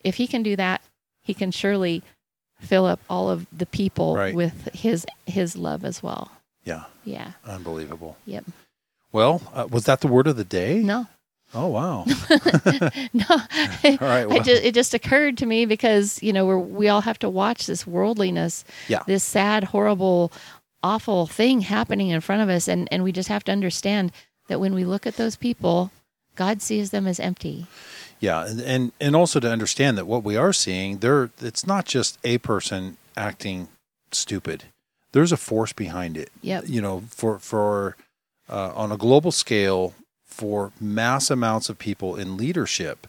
if 0.05 0.17
he 0.17 0.27
can 0.27 0.43
do 0.43 0.57
that 0.57 0.81
he 1.23 1.35
can 1.35 1.51
surely 1.51 2.03
fill 2.61 2.87
up 2.87 3.01
all 3.09 3.31
of 3.31 3.47
the 3.57 3.67
people 3.67 4.17
Right. 4.17 4.35
with 4.35 4.69
his 4.75 5.07
his 5.27 5.57
love 5.57 5.85
as 5.85 6.03
well 6.03 6.31
yeah. 6.65 6.85
yeah 7.05 7.33
Unbelievable. 7.47 8.17
yep 8.27 8.45
Well, 9.13 9.41
uh, 9.55 9.67
was 9.71 9.85
that 9.85 10.01
the 10.01 10.09
word 10.09 10.27
of 10.27 10.37
the 10.37 10.45
day? 10.45 10.81
no 10.81 11.07
Oh 11.55 11.69
wow. 11.69 12.05
no, 13.15 13.25
All 13.31 13.97
right. 14.03 14.27
Well, 14.29 14.43
just, 14.43 14.63
it 14.63 14.75
just 14.75 14.93
occurred 14.93 15.39
to 15.39 15.47
me 15.47 15.65
because 15.65 16.23
you 16.23 16.31
know 16.31 16.45
we're, 16.45 16.59
we 16.59 16.89
all 16.91 17.01
have 17.01 17.19
to 17.21 17.31
watch 17.31 17.67
this 17.67 17.87
worldliness, 17.87 18.65
Yeah. 18.87 19.03
this 19.07 19.25
sad, 19.25 19.65
horrible, 19.65 20.31
awful 20.83 21.27
thing 21.27 21.63
happening 21.63 22.09
in 22.11 22.21
front 22.21 22.43
of 22.43 22.51
us, 22.51 22.69
and 22.69 22.87
and 22.93 23.03
we 23.03 23.13
just 23.13 23.31
have 23.31 23.45
to 23.45 23.53
understand 23.53 24.13
that 24.49 24.61
when 24.61 24.75
we 24.75 24.85
look 24.85 25.07
at 25.07 25.17
those 25.17 25.37
people, 25.37 25.91
God 26.37 26.61
sees 26.61 26.91
them 26.91 27.07
as 27.07 27.21
empty. 27.21 27.67
Yeah, 28.21 28.47
and, 28.47 28.61
and 28.61 28.93
and 29.01 29.17
also 29.17 29.39
to 29.41 29.51
understand 29.51 29.97
that 29.97 30.07
what 30.07 30.25
we 30.25 30.37
are 30.37 30.53
seeing 30.53 30.99
there, 30.99 31.31
it's 31.41 31.67
not 31.67 31.85
just 31.85 32.19
a 32.25 32.39
person 32.39 32.97
acting 33.17 33.69
stupid. 34.11 34.65
There's 35.13 35.33
a 35.33 35.37
force 35.37 35.73
behind 35.73 36.17
it. 36.17 36.31
Yep. 36.43 36.65
You 36.67 36.83
know, 36.83 37.05
for 37.11 37.39
for 37.39 37.97
uh, 38.49 38.73
on 38.75 38.91
a 38.91 38.97
global 38.97 39.31
scale, 39.31 39.95
for 40.25 40.73
mass 40.81 41.31
amounts 41.31 41.69
of 41.69 41.79
people 41.79 42.17
in 42.17 42.37
leadership 42.37 43.07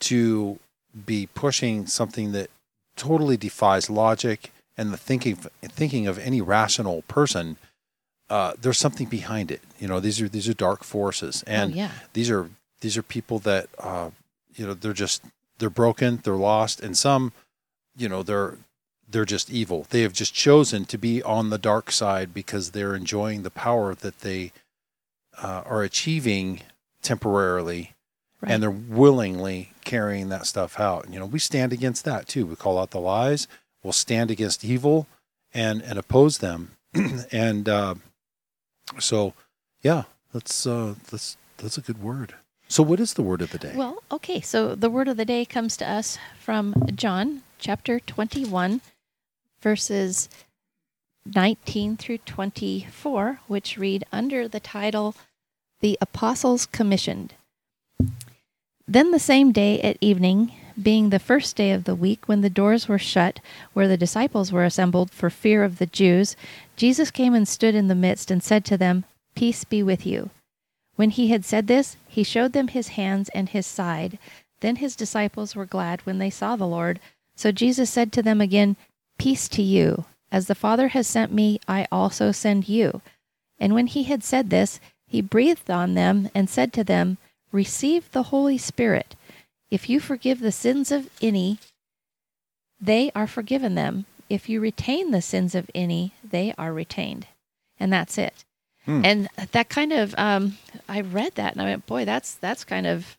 to 0.00 0.58
be 1.06 1.28
pushing 1.34 1.86
something 1.86 2.32
that 2.32 2.50
totally 2.96 3.36
defies 3.36 3.88
logic 3.88 4.52
and 4.76 4.92
the 4.92 4.96
thinking 4.96 5.36
thinking 5.62 6.06
of 6.06 6.18
any 6.18 6.40
rational 6.40 7.02
person. 7.02 7.56
Uh, 8.30 8.52
there's 8.60 8.78
something 8.78 9.06
behind 9.06 9.50
it. 9.50 9.62
You 9.78 9.88
know, 9.88 10.00
these 10.00 10.20
are 10.20 10.28
these 10.28 10.48
are 10.48 10.54
dark 10.54 10.84
forces, 10.84 11.42
and 11.46 11.72
oh 11.72 11.76
yeah, 11.76 11.90
these 12.12 12.30
are 12.30 12.50
these 12.80 12.96
are 12.96 13.02
people 13.02 13.38
that 13.40 13.68
uh, 13.78 14.10
you 14.54 14.66
know 14.66 14.74
they're 14.74 14.92
just 14.92 15.22
they're 15.58 15.70
broken 15.70 16.20
they're 16.22 16.34
lost 16.34 16.80
and 16.80 16.96
some 16.96 17.32
you 17.96 18.08
know 18.08 18.22
they're 18.22 18.58
they're 19.10 19.24
just 19.24 19.50
evil. 19.50 19.86
They 19.88 20.02
have 20.02 20.12
just 20.12 20.34
chosen 20.34 20.84
to 20.84 20.98
be 20.98 21.22
on 21.22 21.48
the 21.48 21.56
dark 21.56 21.90
side 21.90 22.34
because 22.34 22.72
they're 22.72 22.94
enjoying 22.94 23.42
the 23.42 23.50
power 23.50 23.94
that 23.94 24.20
they 24.20 24.52
uh, 25.40 25.62
are 25.64 25.82
achieving 25.82 26.60
temporarily 27.00 27.94
right. 28.42 28.52
and 28.52 28.62
they're 28.62 28.70
willingly 28.70 29.72
carrying 29.84 30.28
that 30.28 30.46
stuff 30.46 30.78
out. 30.78 31.06
You 31.10 31.18
know 31.18 31.26
we 31.26 31.38
stand 31.38 31.72
against 31.72 32.04
that 32.04 32.28
too. 32.28 32.46
We 32.46 32.56
call 32.56 32.78
out 32.78 32.90
the 32.90 33.00
lies. 33.00 33.48
We'll 33.82 33.92
stand 33.92 34.30
against 34.30 34.64
evil 34.64 35.06
and 35.54 35.82
and 35.82 35.98
oppose 35.98 36.38
them. 36.38 36.72
And 37.30 37.68
uh, 37.68 37.96
so 38.98 39.34
yeah 39.82 40.04
that's 40.32 40.66
uh 40.66 40.94
that's 41.10 41.36
that's 41.56 41.78
a 41.78 41.80
good 41.80 42.02
word 42.02 42.34
so 42.68 42.82
what 42.82 43.00
is 43.00 43.14
the 43.14 43.22
word 43.22 43.40
of 43.40 43.50
the 43.50 43.58
day 43.58 43.72
Well, 43.74 44.02
okay. 44.12 44.42
So 44.42 44.74
the 44.74 44.90
word 44.90 45.08
of 45.08 45.16
the 45.16 45.24
day 45.24 45.46
comes 45.46 45.74
to 45.78 45.90
us 45.90 46.18
from 46.38 46.74
John 46.94 47.42
chapter 47.58 47.98
21, 47.98 48.82
verses 49.62 50.28
19 51.24 51.96
through 51.96 52.18
24, 52.18 53.40
which 53.48 53.78
read 53.78 54.04
under 54.12 54.46
the 54.46 54.60
title, 54.60 55.14
The 55.80 55.96
Apostles 56.02 56.66
Commissioned. 56.66 57.32
Then 58.86 59.12
the 59.12 59.18
same 59.18 59.50
day 59.50 59.80
at 59.80 59.96
evening, 60.02 60.52
being 60.82 61.10
the 61.10 61.18
first 61.18 61.56
day 61.56 61.72
of 61.72 61.84
the 61.84 61.94
week, 61.94 62.26
when 62.26 62.40
the 62.40 62.50
doors 62.50 62.88
were 62.88 62.98
shut, 62.98 63.40
where 63.72 63.88
the 63.88 63.96
disciples 63.96 64.52
were 64.52 64.64
assembled 64.64 65.10
for 65.10 65.30
fear 65.30 65.64
of 65.64 65.78
the 65.78 65.86
Jews, 65.86 66.36
Jesus 66.76 67.10
came 67.10 67.34
and 67.34 67.46
stood 67.46 67.74
in 67.74 67.88
the 67.88 67.94
midst 67.94 68.30
and 68.30 68.42
said 68.42 68.64
to 68.66 68.76
them, 68.76 69.04
Peace 69.34 69.64
be 69.64 69.82
with 69.82 70.06
you. 70.06 70.30
When 70.96 71.10
he 71.10 71.28
had 71.28 71.44
said 71.44 71.66
this, 71.66 71.96
he 72.08 72.22
showed 72.24 72.52
them 72.52 72.68
his 72.68 72.88
hands 72.88 73.28
and 73.30 73.48
his 73.48 73.66
side. 73.66 74.18
Then 74.60 74.76
his 74.76 74.96
disciples 74.96 75.54
were 75.54 75.66
glad 75.66 76.00
when 76.02 76.18
they 76.18 76.30
saw 76.30 76.56
the 76.56 76.66
Lord. 76.66 76.98
So 77.36 77.52
Jesus 77.52 77.90
said 77.90 78.12
to 78.12 78.22
them 78.22 78.40
again, 78.40 78.76
Peace 79.16 79.48
to 79.50 79.62
you. 79.62 80.04
As 80.30 80.46
the 80.46 80.54
Father 80.54 80.88
has 80.88 81.06
sent 81.06 81.32
me, 81.32 81.60
I 81.68 81.86
also 81.90 82.32
send 82.32 82.68
you. 82.68 83.00
And 83.58 83.74
when 83.74 83.86
he 83.86 84.04
had 84.04 84.22
said 84.22 84.50
this, 84.50 84.80
he 85.06 85.20
breathed 85.20 85.70
on 85.70 85.94
them 85.94 86.30
and 86.34 86.50
said 86.50 86.72
to 86.74 86.84
them, 86.84 87.18
Receive 87.50 88.10
the 88.12 88.24
Holy 88.24 88.58
Spirit. 88.58 89.14
If 89.70 89.88
you 89.88 90.00
forgive 90.00 90.40
the 90.40 90.52
sins 90.52 90.90
of 90.90 91.10
any, 91.20 91.58
they 92.80 93.10
are 93.14 93.26
forgiven 93.26 93.74
them. 93.74 94.06
If 94.28 94.48
you 94.48 94.60
retain 94.60 95.10
the 95.10 95.22
sins 95.22 95.54
of 95.54 95.70
any, 95.74 96.12
they 96.28 96.54
are 96.58 96.72
retained. 96.72 97.26
And 97.80 97.92
that's 97.92 98.18
it. 98.18 98.44
Hmm. 98.84 99.04
And 99.04 99.28
that 99.52 99.68
kind 99.68 99.92
of, 99.92 100.14
um, 100.18 100.58
I 100.88 101.00
read 101.00 101.34
that 101.34 101.52
and 101.52 101.62
I 101.62 101.66
went, 101.66 101.86
boy, 101.86 102.04
that's 102.04 102.34
that's 102.34 102.64
kind 102.64 102.86
of 102.86 103.16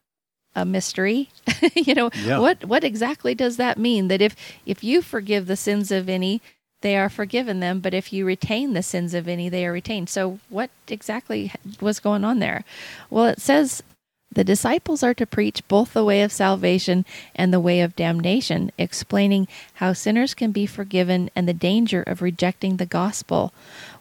a 0.56 0.66
mystery. 0.66 1.30
you 1.76 1.94
know, 1.94 2.10
Yeah. 2.24 2.40
what 2.40 2.66
what 2.66 2.84
exactly 2.84 3.36
does 3.36 3.58
that 3.58 3.78
mean? 3.78 4.08
That 4.08 4.22
if 4.22 4.36
if 4.66 4.84
you 4.84 5.02
forgive 5.02 5.46
the 5.48 5.56
sins 5.56 5.92
of 5.92 6.10
any, 6.10 6.42
they 6.82 6.98
are 6.98 7.10
forgiven 7.10 7.60
them, 7.60 7.80
but 7.82 7.94
if 7.94 8.12
you 8.14 8.26
retain 8.26 8.74
the 8.74 8.84
sins 8.84 9.14
of 9.14 9.28
any, 9.28 9.50
they 9.50 9.66
are 9.66 9.72
retained. 9.72 10.10
So 10.10 10.40
what 10.50 10.70
exactly 10.88 11.52
was 11.82 12.00
going 12.00 12.24
on 12.24 12.40
there? 12.40 12.64
Well, 13.10 13.26
it 13.26 13.42
says 13.42 13.84
the 14.32 14.44
disciples 14.44 15.02
are 15.02 15.16
to 15.16 15.26
preach 15.26 15.68
both 15.68 15.94
the 15.94 16.04
way 16.06 16.22
of 16.22 16.32
salvation 16.32 17.04
and 17.36 17.52
the 17.52 17.60
way 17.60 17.82
of 17.82 17.96
damnation, 17.96 18.72
explaining 18.78 19.48
how 19.76 19.94
sinners 19.94 20.36
can 20.36 20.52
be 20.52 20.68
forgiven 20.68 21.32
and 21.36 21.48
the 21.48 21.54
danger 21.54 22.04
of 22.04 22.22
rejecting 22.22 22.78
the 22.78 22.86
gospel. 22.86 23.54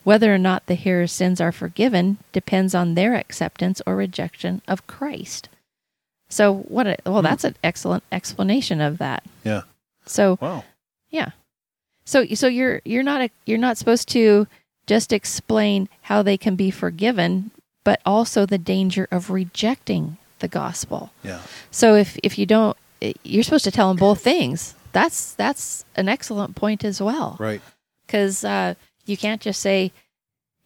Whether 0.05 0.33
or 0.35 0.39
not 0.39 0.67
the 0.67 0.75
hearer's 0.75 1.13
sins 1.13 1.41
are 1.41 1.53
forgiven 1.53 2.19
depends 2.33 2.75
on 2.75 2.95
their 2.95 3.15
acceptance 3.15 3.81
or 3.87 3.97
rejection 3.97 4.61
of 4.69 4.87
Christ. 4.87 5.49
So 6.29 6.53
what 6.69 6.87
a, 6.87 6.97
well 7.07 7.23
that's 7.23 7.45
an 7.45 7.57
excellent 7.65 8.05
explanation 8.13 8.83
of 8.83 8.99
that. 8.99 9.25
Yeah. 9.45 9.63
So 10.05 10.37
Wow. 10.43 10.65
yeah. 11.09 11.31
So 12.05 12.27
so 12.35 12.49
you're 12.49 12.83
you're 12.85 13.03
not 13.03 13.23
a, 13.23 13.31
you're 13.47 13.57
not 13.57 13.79
supposed 13.79 14.09
to 14.11 14.47
just 14.87 15.11
explain 15.11 15.89
how 16.03 16.23
they 16.23 16.37
can 16.37 16.55
be 16.55 16.71
forgiven, 16.71 17.51
but 17.83 18.01
also 18.05 18.45
the 18.45 18.59
danger 18.59 19.09
of 19.11 19.31
rejecting 19.31 20.18
the 20.38 20.49
gospel. 20.49 21.11
Yeah. 21.23 21.40
So 21.71 21.95
if 21.95 22.18
if 22.23 22.38
you 22.38 22.47
don't 22.47 22.76
you're 23.23 23.42
supposed 23.45 23.64
to 23.64 23.71
tell 23.71 23.88
them 23.88 23.97
both 23.97 24.21
things. 24.21 24.75
That's 24.92 25.35
that's 25.35 25.85
an 25.97 26.09
excellent 26.09 26.57
point 26.57 26.85
as 26.85 27.00
well. 27.00 27.37
Right. 27.38 27.61
Cuz 28.09 28.45
uh 28.45 28.75
you 29.07 29.16
can't 29.16 29.40
just 29.40 29.61
say 29.61 29.92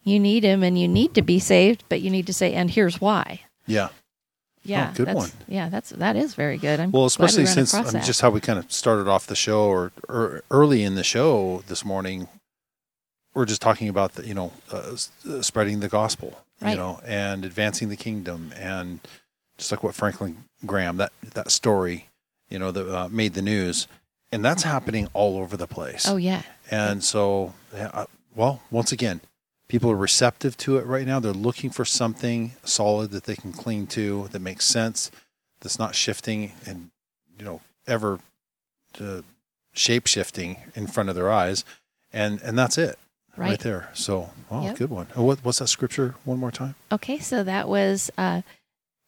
you 0.05 0.19
need 0.19 0.43
him 0.45 0.63
and 0.63 0.79
you 0.79 0.89
need 0.89 1.15
to 1.15 1.23
be 1.23 1.39
saved, 1.39 1.85
but 1.89 2.01
you 2.01 2.11
need 2.11 2.27
to 2.27 2.33
say 2.33 2.55
and 2.55 2.71
here's 2.71 3.01
why. 3.01 3.41
Yeah. 3.67 3.89
Yeah. 4.65 4.91
Oh, 4.91 4.97
good 4.97 5.07
that's, 5.09 5.17
one. 5.17 5.31
Yeah, 5.49 5.69
that's 5.69 5.91
that 5.91 6.17
is 6.17 6.35
very 6.35 6.57
good. 6.57 6.79
I'm 6.81 6.93
Well, 6.93 7.03
glad 7.03 7.03
we 7.03 7.07
especially 7.07 7.47
since 7.47 7.75
I 7.75 7.83
mean, 7.91 8.03
just 8.05 8.21
how 8.21 8.31
we 8.31 8.41
kind 8.41 8.59
of 8.59 8.71
started 8.73 9.09
off 9.09 9.27
the 9.27 9.35
show 9.37 9.65
or, 9.67 9.93
or 10.09 10.43
early 10.51 10.85
in 10.85 10.95
the 10.95 11.03
show 11.05 11.63
this 11.67 11.85
morning, 11.85 12.29
we're 13.35 13.45
just 13.47 13.61
talking 13.63 13.89
about 13.89 14.15
the, 14.15 14.27
you 14.27 14.35
know, 14.35 14.53
uh, 14.73 14.95
uh, 15.29 15.43
spreading 15.43 15.81
the 15.81 15.89
gospel, 15.89 16.39
Right. 16.61 16.71
you 16.73 16.77
know, 16.77 17.01
and 17.05 17.45
advancing 17.45 17.89
the 17.89 17.97
kingdom. 17.97 18.53
And 18.57 19.01
just 19.63 19.71
like 19.71 19.85
what 19.85 19.95
Franklin 19.95 20.45
Graham, 20.67 20.97
that, 20.97 21.13
that 21.35 21.53
story, 21.53 22.09
you 22.49 22.59
know, 22.59 22.73
that 22.73 22.93
uh, 22.93 23.09
made 23.09 23.35
the 23.35 23.43
news. 23.43 23.87
And 24.33 24.45
that's 24.45 24.65
happening 24.65 25.09
all 25.13 25.39
over 25.39 25.57
the 25.57 25.69
place. 25.69 26.05
Oh 26.09 26.17
yeah. 26.17 26.43
And 26.71 27.05
so, 27.05 27.55
yeah, 27.73 27.91
uh, 27.93 28.07
well, 28.35 28.61
once 28.71 28.91
again, 28.91 29.21
people 29.69 29.89
are 29.91 29.97
receptive 29.97 30.57
to 30.59 30.79
it 30.79 30.87
right 30.87 31.07
now. 31.07 31.21
They're 31.21 31.33
looking 31.33 31.71
for 31.71 31.85
something 31.85 32.53
solid 32.65 33.11
that 33.13 33.25
they 33.25 33.37
can 33.37 33.53
cling 33.53 33.87
to 33.89 34.29
that 34.33 34.41
makes 34.41 34.65
sense, 34.65 35.11
that's 35.61 35.79
not 35.79 35.95
shifting 35.95 36.53
and, 36.67 36.91
you 37.39 37.45
know, 37.45 37.61
ever 37.87 38.19
uh, 39.01 39.21
shape 39.75 40.09
shifting 40.09 40.57
in 40.75 40.89
front 40.89 41.09
of 41.09 41.15
their 41.15 41.31
eyes. 41.31 41.65
And, 42.13 42.41
and 42.43 42.59
that's 42.59 42.79
it 42.79 42.99
right, 43.37 43.51
Right. 43.51 43.59
there. 43.61 43.91
So, 43.93 44.31
wow, 44.51 44.65
Yep. 44.65 44.77
good 44.77 44.91
one. 44.91 45.07
Oh, 45.15 45.23
what, 45.23 45.39
what's 45.45 45.59
that 45.61 45.69
scripture 45.69 46.17
one 46.25 46.39
more 46.39 46.51
time? 46.51 46.75
Okay, 46.91 47.19
so 47.21 47.45
that 47.45 47.69
was 47.69 48.11
uh, 48.19 48.43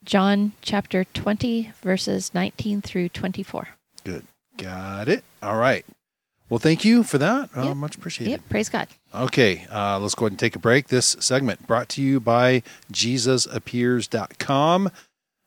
John 0.04 0.52
chapter 0.62 1.04
20, 1.04 1.72
verses 1.82 2.32
19 2.34 2.82
through 2.82 3.08
24. 3.10 3.68
Good. 4.04 4.24
Got 4.56 5.08
it. 5.08 5.24
All 5.42 5.56
right. 5.56 5.84
Well, 6.48 6.58
thank 6.58 6.84
you 6.84 7.02
for 7.02 7.18
that. 7.18 7.50
Uh, 7.54 7.74
much 7.74 7.96
appreciated. 7.96 8.30
Yep, 8.32 8.48
praise 8.50 8.68
God. 8.68 8.88
Okay, 9.14 9.66
uh, 9.72 9.98
let's 9.98 10.14
go 10.14 10.26
ahead 10.26 10.32
and 10.32 10.38
take 10.38 10.54
a 10.54 10.58
break. 10.58 10.88
This 10.88 11.16
segment 11.18 11.66
brought 11.66 11.88
to 11.90 12.02
you 12.02 12.20
by 12.20 12.62
JesusAppears.com, 12.92 14.90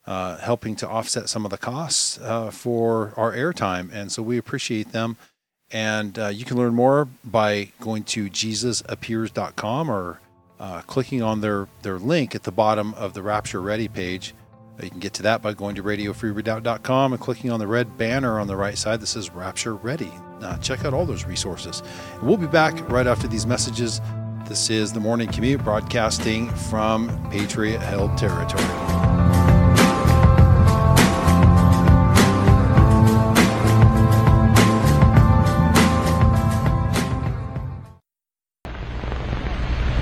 uh, 0.06 0.38
helping 0.38 0.76
to 0.78 0.90
offset 0.90 1.30
some 1.30 1.46
of 1.46 1.52
the 1.52 1.58
costs 1.58 2.20
uh, 2.20 2.50
for 2.50 3.14
our 3.16 3.32
airtime. 3.34 3.90
And 3.94 4.12
so 4.12 4.24
we 4.24 4.38
appreciate 4.38 4.92
them. 4.92 5.18
And 5.70 6.18
uh, 6.18 6.28
you 6.28 6.46
can 6.46 6.58
learn 6.58 6.74
more 6.74 7.08
by 7.24 7.70
going 7.80 8.04
to 8.06 8.30
JesusAppears.com 8.30 9.92
or 9.92 10.20
uh, 10.60 10.82
clicking 10.82 11.22
on 11.22 11.42
their, 11.42 11.68
their 11.84 12.00
link 12.00 12.34
at 12.34 12.44
the 12.44 12.52
bottom 12.52 12.94
of 12.96 13.14
the 13.14 13.22
Rapture 13.22 13.62
Ready 13.62 13.88
page. 13.88 14.34
Uh, 14.80 14.84
You 14.84 14.90
can 14.90 15.00
get 15.00 15.14
to 15.16 15.24
that 15.24 15.42
by 15.42 15.54
going 15.54 15.76
to 15.76 15.84
RadioFreeRedoubt.com 15.84 17.14
and 17.14 17.22
clicking 17.22 17.52
on 17.52 17.60
the 17.60 17.68
red 17.68 17.98
banner 17.98 18.40
on 18.40 18.48
the 18.48 18.56
right 18.56 18.78
side 18.78 19.00
that 19.02 19.08
says 19.08 19.30
Rapture 19.32 19.76
Ready. 19.76 20.12
Uh, 20.42 20.58
check 20.60 20.86
out 20.86 20.94
all 20.94 21.06
those 21.06 21.26
resources. 21.26 21.82
And 22.14 22.24
we'll 22.24 22.38
be 22.38 22.48
back 22.48 22.88
right 22.90 23.08
after 23.08 23.28
these 23.28 23.46
messages. 23.46 24.02
This 24.48 24.70
is 24.70 24.94
the 24.94 25.00
Morning 25.00 25.28
Commute 25.28 25.64
broadcasting 25.64 26.50
from 26.50 27.10
Patriot 27.32 27.80
held 27.80 28.18
territory. 28.18 28.64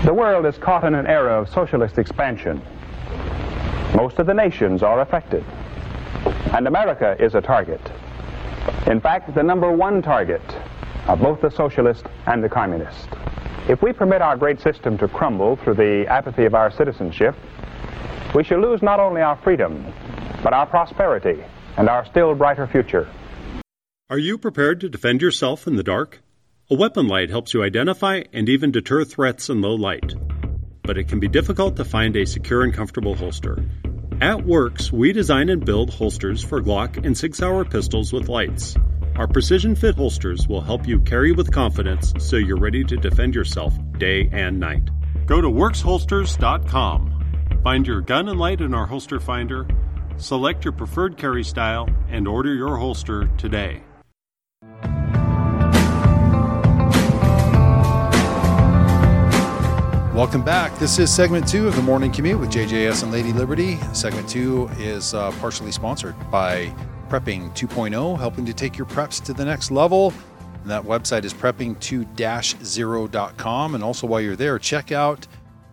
The 0.05 0.13
world 0.13 0.45
is 0.45 0.55
caught 0.59 0.83
in 0.83 0.93
an 0.93 1.07
era 1.07 1.41
of 1.41 1.49
socialist 1.49 1.97
expansion. 1.97 2.61
Most 3.95 4.19
of 4.19 4.27
the 4.27 4.33
nations 4.33 4.83
are 4.83 4.99
affected. 4.99 5.43
And 6.53 6.67
America 6.67 7.15
is 7.17 7.33
a 7.33 7.41
target. 7.41 7.81
In 8.87 8.99
fact, 8.99 9.33
the 9.33 9.43
number 9.43 9.71
one 9.71 10.01
target 10.01 10.41
of 11.07 11.19
both 11.19 11.41
the 11.41 11.49
socialist 11.49 12.05
and 12.25 12.43
the 12.43 12.49
communist. 12.49 13.07
If 13.69 13.81
we 13.81 13.93
permit 13.93 14.21
our 14.21 14.35
great 14.35 14.59
system 14.59 14.97
to 14.97 15.07
crumble 15.07 15.55
through 15.55 15.75
the 15.75 16.05
apathy 16.07 16.45
of 16.45 16.53
our 16.53 16.71
citizenship, 16.71 17.35
we 18.33 18.43
shall 18.43 18.59
lose 18.59 18.81
not 18.81 18.99
only 18.99 19.21
our 19.21 19.37
freedom, 19.37 19.85
but 20.43 20.53
our 20.53 20.65
prosperity 20.65 21.41
and 21.77 21.87
our 21.87 22.05
still 22.05 22.35
brighter 22.35 22.67
future. 22.67 23.07
Are 24.09 24.19
you 24.19 24.37
prepared 24.37 24.81
to 24.81 24.89
defend 24.89 25.21
yourself 25.21 25.67
in 25.67 25.77
the 25.77 25.83
dark? 25.83 26.21
A 26.69 26.75
weapon 26.75 27.07
light 27.07 27.29
helps 27.29 27.53
you 27.53 27.63
identify 27.63 28.23
and 28.33 28.49
even 28.49 28.71
deter 28.71 29.03
threats 29.03 29.49
in 29.49 29.61
low 29.61 29.75
light. 29.75 30.13
But 30.83 30.97
it 30.97 31.07
can 31.07 31.19
be 31.19 31.27
difficult 31.27 31.77
to 31.77 31.85
find 31.85 32.15
a 32.15 32.25
secure 32.25 32.61
and 32.63 32.73
comfortable 32.73 33.15
holster. 33.15 33.57
At 34.21 34.45
Works, 34.45 34.93
we 34.93 35.11
design 35.11 35.49
and 35.49 35.65
build 35.65 35.93
holsters 35.93 36.41
for 36.41 36.61
Glock 36.61 37.05
and 37.05 37.17
Sig 37.17 37.35
Sauer 37.35 37.65
pistols 37.65 38.13
with 38.13 38.29
lights. 38.29 38.77
Our 39.17 39.27
precision 39.27 39.75
fit 39.75 39.95
holsters 39.95 40.47
will 40.47 40.61
help 40.61 40.87
you 40.87 41.01
carry 41.01 41.33
with 41.33 41.51
confidence 41.51 42.13
so 42.17 42.37
you're 42.37 42.57
ready 42.57 42.85
to 42.85 42.95
defend 42.95 43.35
yourself 43.35 43.73
day 43.97 44.29
and 44.31 44.57
night. 44.57 44.89
Go 45.25 45.41
to 45.41 45.49
worksholsters.com. 45.49 47.59
Find 47.61 47.85
your 47.85 47.99
gun 47.99 48.29
and 48.29 48.39
light 48.39 48.61
in 48.61 48.73
our 48.73 48.85
holster 48.85 49.19
finder, 49.19 49.67
select 50.15 50.63
your 50.63 50.71
preferred 50.71 51.17
carry 51.17 51.43
style, 51.43 51.89
and 52.07 52.25
order 52.25 52.53
your 52.53 52.77
holster 52.77 53.27
today. 53.37 53.83
Welcome 60.15 60.43
back. 60.45 60.79
This 60.79 60.97
is 60.97 61.13
segment 61.13 61.45
two 61.45 61.67
of 61.67 61.75
the 61.75 61.81
Morning 61.81 62.09
Commute 62.09 62.39
with 62.39 62.49
JJS 62.49 63.03
and 63.03 63.11
Lady 63.11 63.33
Liberty. 63.33 63.75
Segment 63.91 64.29
two 64.29 64.69
is 64.77 65.13
uh, 65.13 65.29
partially 65.41 65.73
sponsored 65.73 66.15
by 66.31 66.73
Prepping 67.09 67.53
2.0, 67.53 68.17
helping 68.17 68.45
to 68.45 68.53
take 68.53 68.77
your 68.77 68.87
preps 68.87 69.21
to 69.25 69.33
the 69.33 69.43
next 69.43 69.71
level. 69.71 70.13
And 70.61 70.71
that 70.71 70.83
website 70.83 71.25
is 71.25 71.33
prepping2-0.com. 71.33 73.75
And 73.75 73.83
also, 73.83 74.07
while 74.07 74.21
you're 74.21 74.37
there, 74.37 74.57
check 74.57 74.93
out 74.93 75.27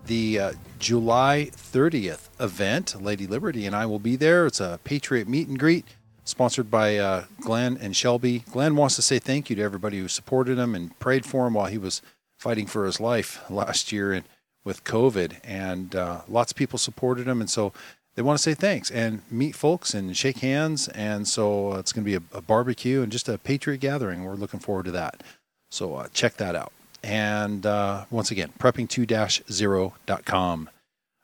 the 0.06 0.40
uh, 0.40 0.54
July 0.80 1.50
30th 1.52 2.28
event. 2.40 3.00
Lady 3.00 3.28
Liberty 3.28 3.64
and 3.64 3.76
I 3.76 3.86
will 3.86 4.00
be 4.00 4.16
there. 4.16 4.46
It's 4.46 4.58
a 4.58 4.80
Patriot 4.82 5.28
meet 5.28 5.46
and 5.46 5.56
greet 5.56 5.86
sponsored 6.24 6.68
by 6.68 6.96
uh, 6.96 7.26
Glenn 7.40 7.78
and 7.80 7.94
Shelby. 7.94 8.40
Glenn 8.50 8.74
wants 8.74 8.96
to 8.96 9.02
say 9.02 9.20
thank 9.20 9.50
you 9.50 9.56
to 9.56 9.62
everybody 9.62 10.00
who 10.00 10.08
supported 10.08 10.58
him 10.58 10.74
and 10.74 10.98
prayed 10.98 11.24
for 11.24 11.46
him 11.46 11.54
while 11.54 11.66
he 11.66 11.78
was 11.78 12.02
fighting 12.42 12.66
for 12.66 12.86
his 12.86 12.98
life 12.98 13.40
last 13.48 13.92
year 13.92 14.12
and 14.12 14.24
with 14.64 14.84
COVID. 14.84 15.38
And 15.44 15.94
uh, 15.94 16.22
lots 16.28 16.52
of 16.52 16.56
people 16.56 16.78
supported 16.78 17.26
him. 17.26 17.40
And 17.40 17.50
so 17.50 17.72
they 18.14 18.22
want 18.22 18.38
to 18.38 18.42
say 18.42 18.54
thanks 18.54 18.90
and 18.90 19.22
meet 19.30 19.54
folks 19.54 19.94
and 19.94 20.16
shake 20.16 20.38
hands. 20.38 20.88
And 20.88 21.26
so 21.26 21.72
uh, 21.72 21.78
it's 21.78 21.92
going 21.92 22.04
to 22.04 22.10
be 22.10 22.16
a, 22.16 22.36
a 22.36 22.40
barbecue 22.40 23.02
and 23.02 23.10
just 23.10 23.28
a 23.28 23.38
Patriot 23.38 23.78
gathering. 23.78 24.24
We're 24.24 24.34
looking 24.34 24.60
forward 24.60 24.84
to 24.86 24.92
that. 24.92 25.22
So 25.70 25.96
uh, 25.96 26.08
check 26.12 26.36
that 26.36 26.54
out. 26.54 26.72
And 27.02 27.66
uh, 27.66 28.04
once 28.10 28.30
again, 28.30 28.52
prepping2-0.com. 28.58 30.70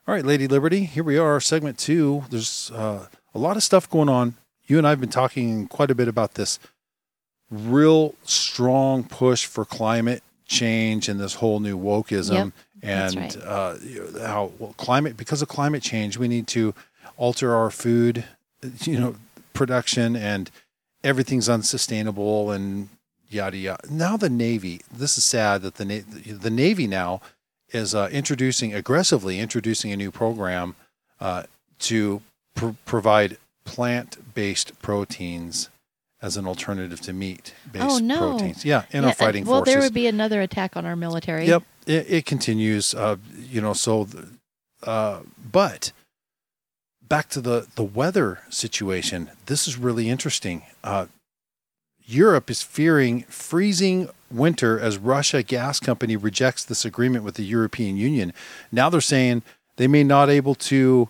All 0.07 0.15
right, 0.15 0.25
Lady 0.25 0.49
Liberty, 0.49 0.87
here 0.87 1.05
we 1.05 1.19
are, 1.19 1.39
segment 1.39 1.79
two. 1.79 2.25
There's 2.31 2.73
uh, 2.75 3.07
a 3.35 3.39
lot 3.39 3.59
of 3.59 3.63
stuff 3.63 3.89
going 3.91 4.09
on. 4.09 4.37
You 4.67 4.79
and 4.79 4.87
I 4.87 4.91
have 4.91 5.01
been 5.01 5.11
talking 5.11 5.69
quite 5.69 5.91
a 5.91 5.95
bit 5.95 6.09
about 6.09 6.35
this 6.35 6.59
real 7.51 8.15
strong 8.25 9.05
push 9.05 9.45
for 9.45 9.65
climate 9.65 10.23
change 10.47 11.09
and 11.09 11.21
this 11.21 11.35
whole 11.35 11.61
new 11.61 11.79
wokeism. 11.79 12.35
Yep, 12.35 12.53
and 12.83 13.17
right. 13.17 13.37
uh, 13.45 13.77
how 14.21 14.53
well, 14.59 14.75
climate, 14.77 15.17
because 15.17 15.43
of 15.43 15.49
climate 15.49 15.83
change, 15.83 16.17
we 16.19 16.29
need 16.29 16.47
to 16.49 16.75
alter 17.17 17.55
our 17.55 17.71
food, 17.71 18.25
you 18.83 18.99
know, 18.99 19.17
production 19.53 20.17
and 20.17 20.51
everything's 21.03 21.49
unsustainable 21.49 22.51
and 22.51 22.89
yada 23.29 23.57
yada. 23.57 23.93
Now 23.93 24.17
the 24.17 24.31
Navy. 24.31 24.81
This 24.93 25.19
is 25.19 25.25
sad 25.25 25.63
that 25.63 25.75
the 25.77 25.85
Na- 25.85 26.37
the 26.39 26.51
Navy 26.51 26.87
now 26.87 27.21
is 27.71 27.95
uh, 27.95 28.09
introducing 28.11 28.73
aggressively 28.75 29.39
introducing 29.39 29.93
a 29.93 29.97
new 29.97 30.11
program 30.11 30.75
uh, 31.21 31.43
to 31.81 32.23
pr- 32.55 32.71
provide 32.87 33.37
plant-based 33.65 34.81
proteins 34.81 35.69
as 36.21 36.37
an 36.37 36.47
alternative 36.47 37.01
to 37.03 37.13
meat-based 37.13 37.85
Oh, 37.85 37.99
no. 37.99 38.19
proteins. 38.19 38.65
Yeah, 38.65 38.85
in 38.91 39.03
Yeah, 39.03 39.09
our 39.11 39.15
fighting 39.15 39.45
well, 39.45 39.61
forces. 39.61 39.75
there 39.75 39.83
would 39.83 39.95
be 39.95 40.07
another 40.07 40.41
attack 40.41 40.77
on 40.77 40.85
our 40.85 40.97
military. 40.97 41.47
Yep, 41.47 41.63
it, 41.87 42.07
it 42.11 42.27
continues. 42.27 42.95
Uh, 42.95 43.17
you 43.39 43.61
know, 43.61 43.73
so, 43.73 44.09
uh, 44.83 45.21
but 45.51 45.93
back 47.03 47.29
to 47.31 47.41
the 47.41 47.67
the 47.77 47.85
weather 47.85 48.41
situation. 48.51 49.31
This 49.47 49.67
is 49.69 49.79
really 49.79 50.11
interesting. 50.11 50.63
Uh, 50.85 51.07
Europe 52.05 52.51
is 52.51 52.63
fearing 52.63 53.23
freezing 53.25 54.09
winter 54.31 54.79
as 54.79 54.99
Russia 54.99 55.43
gas 55.43 55.79
company 55.79 56.17
rejects 56.17 56.65
this 56.65 56.85
agreement 56.85 57.25
with 57.25 57.35
the 57.37 57.45
European 57.45 57.97
Union. 57.97 58.33
Now 58.73 58.91
they're 58.91 59.01
saying 59.01 59.43
they 59.77 59.87
may 59.87 60.05
not 60.05 60.29
able 60.31 60.55
to 60.55 61.09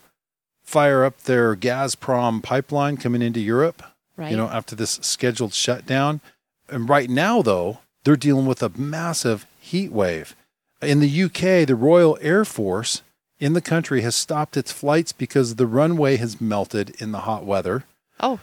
fire 0.63 1.05
up 1.05 1.23
their 1.23 1.57
Gazprom 1.57 2.43
pipeline 2.43 2.97
coming 2.97 3.23
into 3.23 3.41
Europe 3.41 3.83
Right. 4.19 4.31
you 4.33 4.37
know, 4.37 4.49
after 4.49 4.75
this 4.75 4.99
scheduled 5.03 5.55
shutdown. 5.55 6.21
And 6.69 6.89
right 6.89 7.09
now, 7.09 7.41
though, 7.41 7.79
they're 8.05 8.17
dealing 8.17 8.47
with 8.47 8.63
a 8.63 8.71
massive 8.77 9.47
heat 9.61 9.93
wave. 9.93 10.35
In 10.83 11.01
the 11.01 11.23
UK, 11.25 11.67
the 11.67 11.77
Royal 11.77 12.19
Air 12.21 12.45
Force 12.45 13.03
in 13.39 13.53
the 13.53 13.61
country 13.61 14.01
has 14.03 14.17
stopped 14.17 14.57
its 14.57 14.73
flights 14.73 15.13
because 15.13 15.55
the 15.55 15.67
runway 15.67 16.17
has 16.17 16.41
melted 16.41 17.01
in 17.01 17.13
the 17.13 17.21
hot 17.21 17.45
weather. 17.45 17.85
oh, 18.21 18.41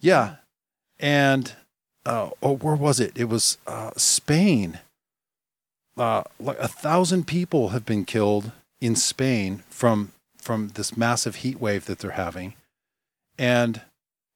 Yeah. 0.00 0.36
And, 0.98 1.52
uh, 2.04 2.30
oh, 2.42 2.56
where 2.56 2.74
was 2.74 2.98
it? 3.00 3.12
It 3.16 3.24
was 3.28 3.58
uh, 3.66 3.92
Spain. 3.96 4.80
Uh, 5.96 6.24
like 6.40 6.58
a 6.58 6.68
thousand 6.68 7.26
people 7.26 7.68
have 7.70 7.84
been 7.84 8.04
killed 8.04 8.50
in 8.80 8.96
Spain 8.96 9.62
from 9.68 10.12
from 10.36 10.68
this 10.74 10.96
massive 10.96 11.36
heat 11.36 11.60
wave 11.60 11.86
that 11.86 12.00
they're 12.00 12.12
having. 12.12 12.54
And 13.38 13.82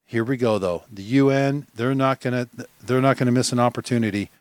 here 0.07 0.23
we 0.23 0.37
go 0.37 0.57
though. 0.57 0.83
The 0.91 1.03
UN, 1.03 1.67
they're 1.75 1.93
not 1.93 2.21
going 2.21 2.47
to 2.47 2.67
they're 2.83 3.01
not 3.01 3.17
going 3.17 3.27
to 3.27 3.31
miss 3.31 3.51
an 3.51 3.59
opportunity. 3.59 4.31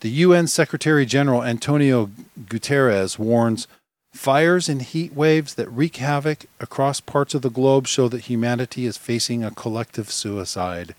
The 0.00 0.10
UN 0.10 0.46
Secretary 0.46 1.04
General 1.04 1.42
Antonio 1.42 2.10
Guterres 2.38 3.18
warns 3.18 3.66
fires 4.12 4.68
and 4.68 4.82
heat 4.82 5.14
waves 5.14 5.54
that 5.54 5.68
wreak 5.68 5.96
havoc 5.96 6.46
across 6.60 7.00
parts 7.00 7.34
of 7.34 7.42
the 7.42 7.50
globe 7.50 7.86
show 7.86 8.08
that 8.08 8.22
humanity 8.22 8.86
is 8.86 8.96
facing 8.96 9.44
a 9.44 9.50
collective 9.50 10.10
suicide. 10.10 10.94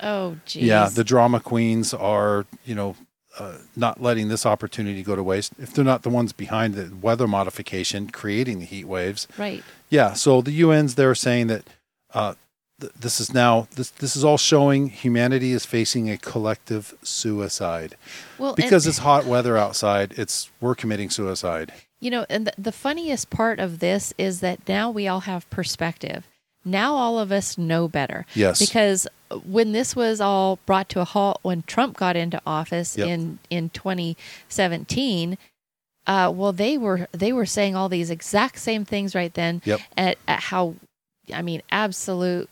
oh, 0.00 0.36
geez. 0.46 0.64
Yeah, 0.64 0.88
the 0.88 1.04
drama 1.04 1.40
queens 1.40 1.92
are, 1.92 2.46
you 2.64 2.74
know, 2.74 2.96
uh, 3.38 3.58
not 3.76 4.02
letting 4.02 4.28
this 4.28 4.44
opportunity 4.44 5.02
go 5.02 5.16
to 5.16 5.22
waste. 5.22 5.52
If 5.58 5.72
they're 5.72 5.84
not 5.84 6.02
the 6.02 6.10
ones 6.10 6.32
behind 6.32 6.74
the 6.74 6.94
weather 6.94 7.26
modification 7.26 8.10
creating 8.10 8.58
the 8.58 8.66
heat 8.66 8.86
waves, 8.86 9.26
right. 9.38 9.62
yeah. 9.88 10.12
So 10.12 10.40
the 10.42 10.62
UN's 10.62 10.96
there 10.96 11.14
saying 11.14 11.46
that 11.46 11.64
uh, 12.12 12.34
th- 12.82 12.92
this 13.00 13.18
is 13.20 13.32
now 13.32 13.66
this 13.76 13.88
this 13.90 14.14
is 14.16 14.22
all 14.24 14.36
showing 14.38 14.88
humanity 14.90 15.52
is 15.52 15.64
facing 15.64 16.10
a 16.10 16.18
collective 16.18 16.94
suicide 17.02 17.96
Well, 18.38 18.54
because 18.54 18.84
and, 18.84 18.90
it's 18.90 18.98
hot 18.98 19.24
weather 19.24 19.56
outside. 19.56 20.12
It's 20.18 20.50
we're 20.60 20.74
committing 20.74 21.08
suicide. 21.10 21.72
you 22.00 22.10
know, 22.10 22.26
and 22.28 22.46
the, 22.46 22.52
the 22.58 22.72
funniest 22.72 23.30
part 23.30 23.58
of 23.58 23.78
this 23.78 24.12
is 24.18 24.40
that 24.40 24.68
now 24.68 24.90
we 24.90 25.08
all 25.08 25.20
have 25.20 25.48
perspective. 25.50 26.26
Now 26.64 26.94
all 26.94 27.18
of 27.18 27.32
us 27.32 27.58
know 27.58 27.88
better. 27.88 28.24
Yes. 28.34 28.60
Because 28.60 29.08
when 29.44 29.72
this 29.72 29.96
was 29.96 30.20
all 30.20 30.58
brought 30.66 30.88
to 30.90 31.00
a 31.00 31.04
halt 31.04 31.38
when 31.42 31.62
Trump 31.62 31.96
got 31.96 32.14
into 32.16 32.40
office 32.46 32.96
Yep. 32.98 33.08
in 33.08 33.38
in 33.50 33.70
2017, 33.70 35.38
uh, 36.06 36.32
well 36.34 36.52
they 36.52 36.76
were 36.78 37.08
they 37.12 37.32
were 37.32 37.46
saying 37.46 37.74
all 37.76 37.88
these 37.88 38.10
exact 38.10 38.58
same 38.58 38.84
things 38.84 39.14
right 39.14 39.34
then 39.34 39.62
Yep. 39.64 39.80
at, 39.96 40.18
at 40.28 40.40
how 40.40 40.74
I 41.32 41.42
mean 41.42 41.62
absolute 41.70 42.48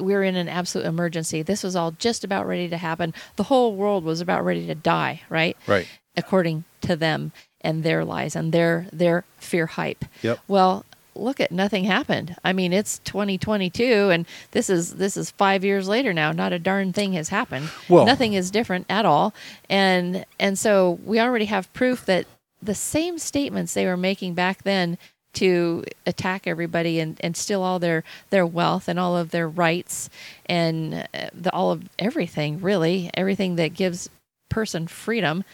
we 0.00 0.12
were 0.14 0.22
in 0.22 0.36
an 0.36 0.48
absolute 0.48 0.86
emergency. 0.86 1.42
This 1.42 1.62
was 1.62 1.76
all 1.76 1.92
just 1.92 2.24
about 2.24 2.46
ready 2.46 2.68
to 2.68 2.76
happen. 2.76 3.14
The 3.36 3.44
whole 3.44 3.74
world 3.74 4.04
was 4.04 4.20
about 4.20 4.44
ready 4.44 4.66
to 4.66 4.74
die, 4.74 5.22
right? 5.28 5.56
Right. 5.66 5.86
according 6.16 6.64
to 6.82 6.94
them 6.96 7.32
and 7.60 7.82
their 7.82 8.04
lies 8.04 8.36
and 8.36 8.52
their 8.52 8.86
their 8.92 9.24
fear 9.38 9.66
hype. 9.66 10.04
Yep. 10.22 10.38
Well, 10.48 10.84
look 11.16 11.40
at 11.40 11.50
nothing 11.52 11.84
happened. 11.84 12.36
I 12.44 12.52
mean, 12.52 12.72
it's 12.72 12.98
2022 13.00 14.10
and 14.10 14.26
this 14.52 14.68
is 14.70 14.94
this 14.94 15.16
is 15.16 15.30
5 15.32 15.64
years 15.64 15.88
later 15.88 16.12
now. 16.12 16.30
Not 16.32 16.52
a 16.52 16.58
darn 16.58 16.92
thing 16.92 17.12
has 17.14 17.28
happened. 17.30 17.70
Well- 17.88 18.04
nothing 18.06 18.34
is 18.34 18.50
different 18.50 18.86
at 18.88 19.04
all. 19.04 19.34
And 19.70 20.24
and 20.38 20.58
so 20.58 20.98
we 21.04 21.18
already 21.20 21.46
have 21.46 21.72
proof 21.72 22.04
that 22.06 22.26
the 22.62 22.74
same 22.74 23.18
statements 23.18 23.74
they 23.74 23.86
were 23.86 23.96
making 23.96 24.34
back 24.34 24.62
then 24.62 24.96
to 25.34 25.84
attack 26.06 26.46
everybody 26.46 27.00
and, 27.00 27.16
and 27.20 27.36
steal 27.36 27.62
all 27.62 27.78
their, 27.78 28.04
their 28.30 28.46
wealth 28.46 28.88
and 28.88 28.98
all 28.98 29.16
of 29.16 29.30
their 29.30 29.48
rights 29.48 30.10
and 30.46 31.06
uh, 31.14 31.28
the, 31.32 31.52
all 31.52 31.70
of 31.70 31.88
everything 31.98 32.60
really. 32.60 33.10
Everything 33.14 33.56
that 33.56 33.74
gives 33.74 34.08
person 34.48 34.86
freedom 34.86 35.44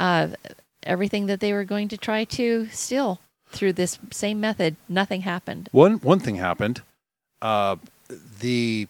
uh, 0.00 0.28
everything 0.82 1.26
that 1.26 1.40
they 1.40 1.52
were 1.52 1.64
going 1.64 1.88
to 1.88 1.96
try 1.96 2.24
to 2.24 2.66
steal 2.68 3.20
through 3.50 3.74
this 3.74 3.98
same 4.10 4.40
method. 4.40 4.76
Nothing 4.88 5.20
happened. 5.22 5.68
One 5.72 5.94
one 5.98 6.18
thing 6.18 6.36
happened. 6.36 6.82
Uh, 7.42 7.76
the 8.40 8.88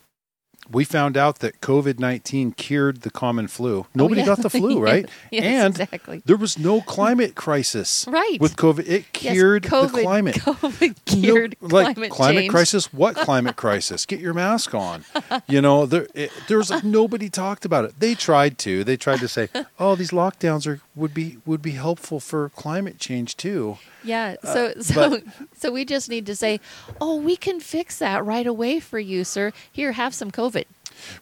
we 0.70 0.84
found 0.84 1.16
out 1.16 1.40
that 1.40 1.60
COVID 1.60 1.98
nineteen 1.98 2.52
cured 2.52 3.02
the 3.02 3.10
common 3.10 3.48
flu. 3.48 3.86
Nobody 3.94 4.20
Oh, 4.20 4.24
yeah. 4.24 4.26
got 4.36 4.42
the 4.42 4.50
flu, 4.50 4.80
right? 4.90 5.08
yes 5.30 5.44
and 5.44 5.74
exactly 5.80 6.22
there 6.24 6.36
was 6.36 6.58
no 6.58 6.80
climate 6.80 7.34
crisis. 7.34 8.06
Right. 8.20 8.38
With 8.40 8.56
COVID, 8.56 8.88
it 8.88 9.04
Yes, 9.20 9.32
cured 9.34 9.62
COVID, 9.64 9.92
the 9.92 10.02
climate. 10.02 10.34
COVID 10.36 10.96
cured 11.06 11.56
No- 11.60 11.68
like 11.68 11.96
climate, 12.10 12.42
change. 12.42 12.50
crisis. 12.50 12.92
What 12.92 13.16
climate 13.16 13.56
crisis? 13.56 14.06
Get 14.06 14.20
your 14.20 14.34
mask 14.34 14.74
on. 14.74 15.04
You 15.48 15.60
know, 15.60 15.86
there 15.86 16.06
it, 16.14 16.30
there 16.48 16.58
was 16.58 16.70
like 16.70 16.84
nobody 16.84 17.28
talked 17.28 17.64
about 17.64 17.84
it. 17.84 17.98
They 17.98 18.14
tried 18.14 18.58
to. 18.58 18.84
They 18.84 18.96
tried 18.96 19.20
to 19.20 19.28
say, 19.28 19.48
"Oh, 19.78 19.94
these 19.96 20.10
lockdowns 20.10 20.66
are 20.66 20.80
would 20.94 21.14
be 21.14 21.38
would 21.46 21.62
be 21.62 21.72
helpful 21.72 22.20
for 22.20 22.48
climate 22.50 22.98
change 22.98 23.36
too." 23.36 23.78
Yeah. 24.02 24.36
So 24.42 24.72
so 24.80 25.00
Uh, 25.02 25.08
but- 25.10 25.24
so 25.56 25.70
we 25.70 25.84
just 25.84 26.08
need 26.08 26.24
to 26.26 26.34
say, 26.34 26.58
oh, 27.02 27.16
we 27.16 27.36
can 27.36 27.60
fix 27.60 27.98
that 27.98 28.24
right 28.24 28.46
away 28.46 28.80
for 28.80 28.98
you, 28.98 29.24
sir. 29.24 29.52
Here, 29.70 29.92
have 29.92 30.14
some 30.14 30.30
COVID. 30.30 30.59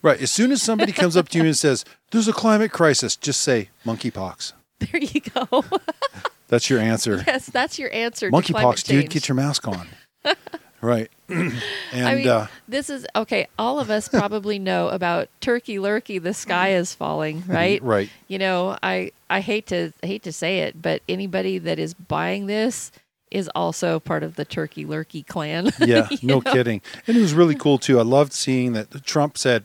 Right. 0.03 0.21
As 0.21 0.31
soon 0.31 0.53
as 0.53 0.63
somebody 0.63 0.93
comes 0.93 1.17
up 1.17 1.29
to 1.31 1.39
you 1.39 1.45
and 1.45 1.57
says, 1.57 1.85
"There's 2.11 2.29
a 2.29 2.33
climate 2.33 2.73
crisis," 2.73 3.17
just 3.17 3.41
say 3.41 3.71
monkeypox. 3.85 4.53
There 4.81 5.01
you 5.03 5.21
go. 5.21 5.65
That's 6.49 6.71
your 6.71 6.81
answer. 6.81 7.23
yes, 7.27 7.47
that's 7.47 7.79
your 7.79 7.93
answer. 7.93 8.31
Monkeypox, 8.31 8.85
dude. 8.85 9.11
Get 9.11 9.29
your 9.29 9.35
mask 9.35 9.69
on. 9.69 9.87
right. 10.81 11.11
and 11.29 11.53
I 11.93 12.15
mean, 12.15 12.27
uh, 12.27 12.47
this 12.67 12.89
is 12.89 13.07
okay. 13.15 13.49
All 13.59 13.79
of 13.79 13.91
us 13.91 14.09
probably 14.09 14.59
know 14.59 14.89
about 14.89 15.29
turkey 15.43 15.77
lurkey. 15.77 16.23
The 16.23 16.33
sky 16.33 16.71
is 16.71 16.95
falling, 16.95 17.45
right? 17.47 17.83
right. 17.83 18.09
You 18.29 18.39
know, 18.39 18.79
I 18.83 19.13
I 19.29 19.41
hate 19.41 19.67
to 19.67 19.93
hate 20.03 20.23
to 20.23 20.33
say 20.33 20.61
it, 20.61 20.81
but 20.81 21.03
anybody 21.07 21.59
that 21.59 21.79
is 21.79 21.93
buying 21.93 22.47
this 22.47 22.93
is 23.31 23.49
also 23.55 24.01
part 24.01 24.23
of 24.23 24.37
the 24.37 24.45
turkey 24.45 24.85
lurkey 24.85 25.27
clan. 25.27 25.71
Yeah, 25.81 26.09
no 26.23 26.37
know? 26.37 26.41
kidding. 26.41 26.81
And 27.07 27.17
it 27.17 27.21
was 27.21 27.35
really 27.35 27.55
cool 27.55 27.79
too. 27.79 27.99
I 27.99 28.03
loved 28.03 28.33
seeing 28.33 28.73
that 28.75 29.05
Trump 29.05 29.39
said, 29.39 29.65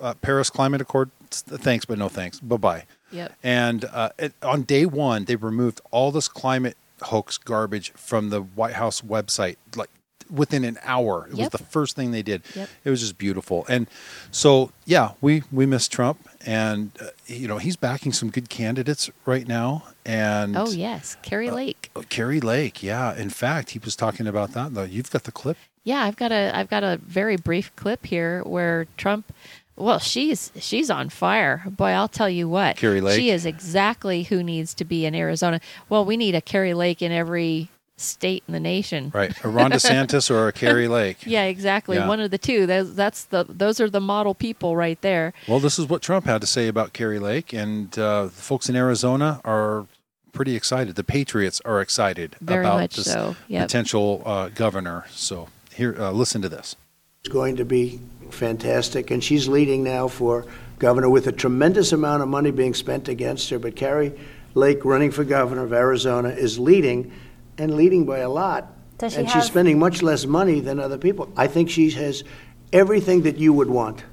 uh, 0.00 0.14
"Paris 0.20 0.50
Climate 0.50 0.80
Accord, 0.80 1.10
thanks, 1.30 1.84
but 1.84 1.98
no 1.98 2.08
thanks. 2.08 2.40
Bye 2.40 2.56
bye." 2.56 2.84
Yep. 3.12 3.32
And 3.42 3.84
uh, 3.86 4.10
it, 4.18 4.34
on 4.42 4.62
day 4.62 4.86
one, 4.86 5.24
they 5.24 5.36
removed 5.36 5.80
all 5.90 6.12
this 6.12 6.28
climate 6.28 6.76
hoax 7.02 7.38
garbage 7.38 7.90
from 7.92 8.30
the 8.30 8.40
White 8.42 8.74
House 8.74 9.00
website, 9.00 9.56
like 9.74 9.90
within 10.30 10.62
an 10.64 10.78
hour. 10.84 11.26
It 11.26 11.36
Yep. 11.36 11.52
was 11.52 11.60
the 11.60 11.66
first 11.66 11.96
thing 11.96 12.12
they 12.12 12.22
did. 12.22 12.42
Yep. 12.54 12.68
It 12.84 12.90
was 12.90 13.00
just 13.00 13.18
beautiful. 13.18 13.66
And 13.68 13.88
so, 14.30 14.70
yeah, 14.84 15.12
we 15.20 15.42
we 15.50 15.66
miss 15.66 15.88
Trump, 15.88 16.28
and 16.46 16.92
uh, 17.00 17.06
you 17.26 17.48
know 17.48 17.58
he's 17.58 17.76
backing 17.76 18.12
some 18.12 18.30
good 18.30 18.48
candidates 18.48 19.10
right 19.26 19.48
now. 19.48 19.84
And 20.06 20.56
Oh 20.56 20.70
yes, 20.70 21.16
Kari 21.22 21.50
Lake. 21.50 21.79
Oh, 21.96 22.02
Kari 22.08 22.40
Lake, 22.40 22.82
yeah. 22.82 23.16
In 23.16 23.30
fact, 23.30 23.70
he 23.70 23.78
was 23.78 23.96
talking 23.96 24.26
about 24.26 24.52
that. 24.52 24.74
Though 24.74 24.84
you've 24.84 25.10
got 25.10 25.24
the 25.24 25.32
clip. 25.32 25.56
Yeah, 25.82 26.02
I've 26.02 26.16
got 26.16 26.30
a 26.30 26.52
I've 26.54 26.70
got 26.70 26.84
a 26.84 26.98
very 26.98 27.36
brief 27.36 27.74
clip 27.76 28.06
here 28.06 28.42
where 28.44 28.86
Trump 28.96 29.32
well, 29.80 29.98
she's 29.98 30.52
she's 30.58 30.90
on 30.90 31.08
fire. 31.08 31.62
Boy, 31.66 31.88
I'll 31.90 32.08
tell 32.08 32.28
you 32.28 32.48
what. 32.48 32.76
Kari 32.76 33.00
Lake? 33.00 33.18
She 33.18 33.30
is 33.30 33.46
exactly 33.46 34.24
who 34.24 34.42
needs 34.42 34.74
to 34.74 34.84
be 34.84 35.06
in 35.06 35.14
Arizona. 35.14 35.60
Well, 35.88 36.04
we 36.04 36.16
need 36.16 36.34
a 36.34 36.40
Kari 36.40 36.74
Lake 36.74 37.00
in 37.00 37.12
every 37.12 37.70
state 37.96 38.42
in 38.46 38.52
the 38.52 38.60
nation. 38.60 39.10
Right, 39.14 39.32
a 39.44 39.48
Ron 39.48 39.72
DeSantis 39.72 40.30
or 40.30 40.48
a 40.48 40.52
Kari 40.54 40.88
Lake. 40.88 41.18
Yeah, 41.24 41.44
exactly. 41.44 41.96
Yeah. 41.96 42.08
One 42.08 42.20
of 42.20 42.30
the 42.30 42.38
two. 42.38 42.66
Those 42.66 42.94
that's 42.94 43.24
the 43.24 43.46
those 43.48 43.80
are 43.80 43.88
the 43.88 44.00
model 44.00 44.34
people 44.34 44.76
right 44.76 45.00
there. 45.00 45.32
Well, 45.48 45.60
this 45.60 45.78
is 45.78 45.88
what 45.88 46.02
Trump 46.02 46.26
had 46.26 46.42
to 46.42 46.46
say 46.46 46.68
about 46.68 46.92
Kari 46.92 47.18
Lake, 47.18 47.52
and 47.52 47.98
uh, 47.98 48.24
the 48.24 48.30
folks 48.30 48.68
in 48.68 48.76
Arizona 48.76 49.40
are 49.44 49.86
pretty 50.32 50.56
excited. 50.56 50.96
The 50.96 51.04
Patriots 51.04 51.60
are 51.64 51.80
excited 51.80 52.36
Very 52.40 52.64
about 52.64 52.80
much 52.80 52.96
this 52.96 53.06
so. 53.12 53.36
Yep. 53.48 53.68
potential 53.68 54.22
uh, 54.24 54.48
governor. 54.48 55.06
So 55.10 55.48
here, 55.74 55.94
uh, 55.98 56.10
listen 56.10 56.42
to 56.42 56.48
this. 56.48 56.76
It's 57.22 57.32
going 57.32 57.56
to 57.56 57.64
be 57.64 58.00
fantastic, 58.30 59.10
and 59.10 59.22
she's 59.22 59.48
leading 59.48 59.84
now 59.84 60.08
for 60.08 60.46
governor 60.78 61.10
with 61.10 61.26
a 61.26 61.32
tremendous 61.32 61.92
amount 61.92 62.22
of 62.22 62.28
money 62.28 62.50
being 62.50 62.74
spent 62.74 63.08
against 63.08 63.50
her. 63.50 63.58
But 63.58 63.76
Kari 63.76 64.12
Lake, 64.54 64.84
running 64.84 65.10
for 65.10 65.24
governor 65.24 65.64
of 65.64 65.72
Arizona, 65.72 66.30
is 66.30 66.58
leading, 66.58 67.12
and 67.58 67.74
leading 67.74 68.06
by 68.06 68.18
a 68.18 68.28
lot. 68.30 68.72
Does 68.98 69.12
she 69.12 69.18
and 69.18 69.28
have- 69.28 69.42
she's 69.42 69.50
spending 69.50 69.78
much 69.78 70.02
less 70.02 70.26
money 70.26 70.60
than 70.60 70.80
other 70.80 70.98
people. 70.98 71.28
I 71.36 71.46
think 71.46 71.70
she 71.70 71.90
has 71.90 72.24
everything 72.72 73.22
that 73.22 73.36
you 73.36 73.52
would 73.52 73.68
want. 73.68 74.04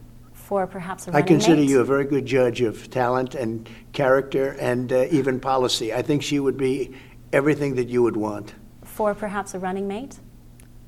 For 0.47 0.65
perhaps 0.65 1.07
a 1.07 1.11
running 1.11 1.25
mate. 1.25 1.25
I 1.25 1.27
consider 1.27 1.61
mate? 1.61 1.69
you 1.69 1.81
a 1.81 1.83
very 1.83 2.05
good 2.05 2.25
judge 2.25 2.61
of 2.61 2.89
talent 2.89 3.35
and 3.35 3.69
character 3.91 4.51
and 4.61 4.93
uh, 4.93 5.05
even 5.11 5.41
policy. 5.41 5.93
I 5.93 6.01
think 6.01 6.23
she 6.23 6.39
would 6.39 6.55
be 6.55 6.95
everything 7.33 7.75
that 7.75 7.89
you 7.89 8.01
would 8.03 8.15
want. 8.15 8.53
For 8.85 9.13
perhaps 9.13 9.53
a 9.55 9.59
running 9.59 9.89
mate? 9.89 10.19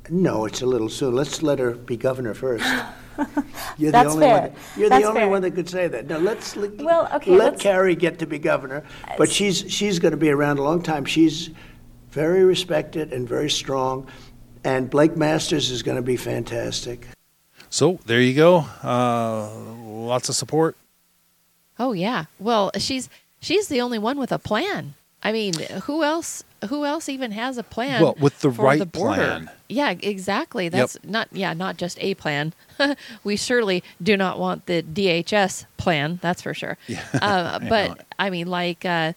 No, 0.09 0.45
it's 0.45 0.61
a 0.61 0.65
little 0.65 0.87
soon. 0.87 1.13
Let's 1.13 1.43
let 1.43 1.59
her 1.59 1.71
be 1.71 1.97
governor 1.97 2.33
first. 2.33 2.63
You're 3.77 3.91
That's 3.91 4.07
the 4.07 4.13
only 4.13 4.25
fair. 4.27 4.41
one. 4.43 4.51
You're 4.77 4.89
That's 4.89 5.03
the 5.03 5.09
only 5.09 5.19
fair. 5.21 5.29
one 5.29 5.41
that 5.41 5.51
could 5.51 5.69
say 5.69 5.89
that. 5.89 6.07
Now 6.07 6.19
let's 6.19 6.55
let, 6.55 6.77
Well, 6.77 7.09
okay, 7.15 7.31
let 7.31 7.51
let's- 7.51 7.61
Kari 7.61 7.95
get 7.95 8.17
to 8.19 8.25
be 8.25 8.39
governor, 8.39 8.83
but 9.17 9.29
she's 9.29 9.65
she's 9.69 9.99
going 9.99 10.11
to 10.13 10.17
be 10.17 10.29
around 10.29 10.59
a 10.59 10.63
long 10.63 10.81
time. 10.81 11.03
She's 11.03 11.49
very 12.11 12.45
respected 12.45 13.11
and 13.11 13.27
very 13.27 13.49
strong, 13.49 14.07
and 14.63 14.89
Blake 14.89 15.17
Masters 15.17 15.69
is 15.69 15.83
going 15.83 15.97
to 15.97 16.01
be 16.01 16.15
fantastic. 16.15 17.07
So 17.69 17.99
there 18.05 18.21
you 18.21 18.33
go. 18.33 18.65
Uh, 18.83 19.49
lots 19.85 20.29
of 20.29 20.35
support. 20.35 20.75
Oh 21.77 21.93
yeah. 21.93 22.25
Well, 22.39 22.71
she's 22.77 23.09
she's 23.41 23.67
the 23.67 23.81
only 23.81 23.99
one 23.99 24.17
with 24.17 24.31
a 24.31 24.39
plan. 24.39 24.95
I 25.21 25.31
mean, 25.31 25.53
who 25.83 26.03
else? 26.03 26.43
Who 26.69 26.85
else 26.85 27.07
even 27.09 27.31
has 27.31 27.57
a 27.57 27.63
plan? 27.63 28.01
Well, 28.01 28.15
with 28.19 28.39
the 28.39 28.49
right 28.49 28.79
the 28.79 28.85
plan. 28.85 29.49
Yeah, 29.67 29.91
exactly. 29.91 30.69
That's 30.69 30.97
not. 31.03 31.27
Yeah, 31.31 31.53
not 31.53 31.77
just 31.77 31.97
a 32.01 32.13
plan. 32.15 32.53
we 33.23 33.35
surely 33.35 33.83
do 34.01 34.17
not 34.17 34.39
want 34.39 34.65
the 34.65 34.81
DHS 34.81 35.65
plan. 35.77 36.19
That's 36.21 36.41
for 36.41 36.53
sure. 36.53 36.77
Yeah, 36.87 37.03
Uh, 37.13 37.59
but 37.69 37.89
know. 37.89 37.95
I 38.17 38.29
mean, 38.29 38.47
like, 38.47 38.83
uh, 38.85 39.13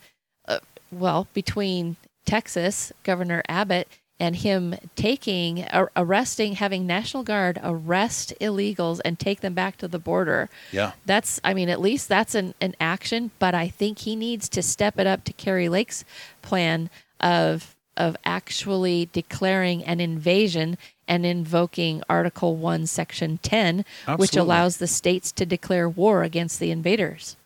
uh, 0.46 0.58
well, 0.90 1.28
between 1.34 1.96
Texas 2.26 2.92
Governor 3.04 3.42
Abbott 3.48 3.88
and 4.22 4.36
him 4.36 4.76
taking, 4.94 5.64
ar- 5.64 5.90
arresting, 5.96 6.54
having 6.54 6.86
National 6.86 7.24
Guard 7.24 7.58
arrest 7.60 8.32
illegals 8.40 9.00
and 9.04 9.18
take 9.18 9.40
them 9.40 9.52
back 9.52 9.76
to 9.78 9.88
the 9.88 9.98
border. 9.98 10.48
Yeah. 10.70 10.92
That's, 11.04 11.40
I 11.42 11.54
mean, 11.54 11.68
at 11.68 11.80
least 11.80 12.08
that's 12.08 12.36
an, 12.36 12.54
an 12.60 12.76
action, 12.78 13.32
but 13.40 13.52
I 13.52 13.66
think 13.66 13.98
he 13.98 14.14
needs 14.14 14.48
to 14.50 14.62
step 14.62 14.96
it 15.00 15.08
up 15.08 15.24
to 15.24 15.32
Kari 15.32 15.68
Lake's 15.68 16.04
plan 16.40 16.88
of 17.20 17.74
of 17.94 18.16
actually 18.24 19.10
declaring 19.12 19.84
an 19.84 20.00
invasion 20.00 20.78
and 21.06 21.26
invoking 21.26 22.02
Article 22.08 22.56
1, 22.56 22.86
Section 22.86 23.38
10, 23.42 23.84
which 24.16 24.34
allows 24.34 24.78
the 24.78 24.86
states 24.86 25.30
to 25.32 25.44
declare 25.44 25.90
war 25.90 26.22
against 26.22 26.58
the 26.58 26.70
invaders. 26.70 27.36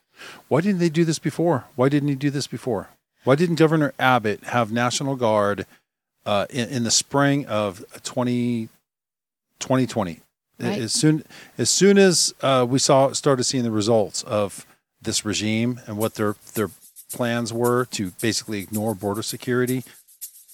Why 0.47 0.61
didn't 0.61 0.79
they 0.79 0.89
do 0.89 1.05
this 1.05 1.19
before? 1.19 1.65
Why 1.75 1.89
didn't 1.89 2.11
he 2.11 2.15
do 2.15 2.31
this 2.31 2.47
before? 2.47 2.91
Why 3.25 3.35
didn't 3.35 3.57
Governor 3.57 3.93
Abbott 3.99 4.45
have 4.45 4.71
National 4.71 5.17
Guard 5.17 5.67
uh, 6.27 6.47
in, 6.51 6.69
in 6.69 6.85
the 6.85 6.91
spring 6.91 7.47
of 7.47 7.83
20, 8.03 8.69
2020? 9.61 10.21
Right. 10.59 10.81
As 10.81 10.93
soon 10.93 11.23
as 11.59 11.69
soon 11.69 11.99
as 11.99 12.35
uh, 12.41 12.67
we 12.69 12.79
saw 12.79 13.12
started 13.12 13.45
seeing 13.45 13.62
the 13.65 13.71
results 13.71 14.23
of 14.23 14.65
this 15.03 15.23
regime 15.25 15.81
and 15.87 15.99
what 15.99 16.15
their 16.15 16.35
their 16.55 16.71
plans 17.12 17.53
were 17.53 17.85
to 17.87 18.12
basically 18.23 18.61
ignore 18.61 18.95
border 18.95 19.23
security, 19.23 19.85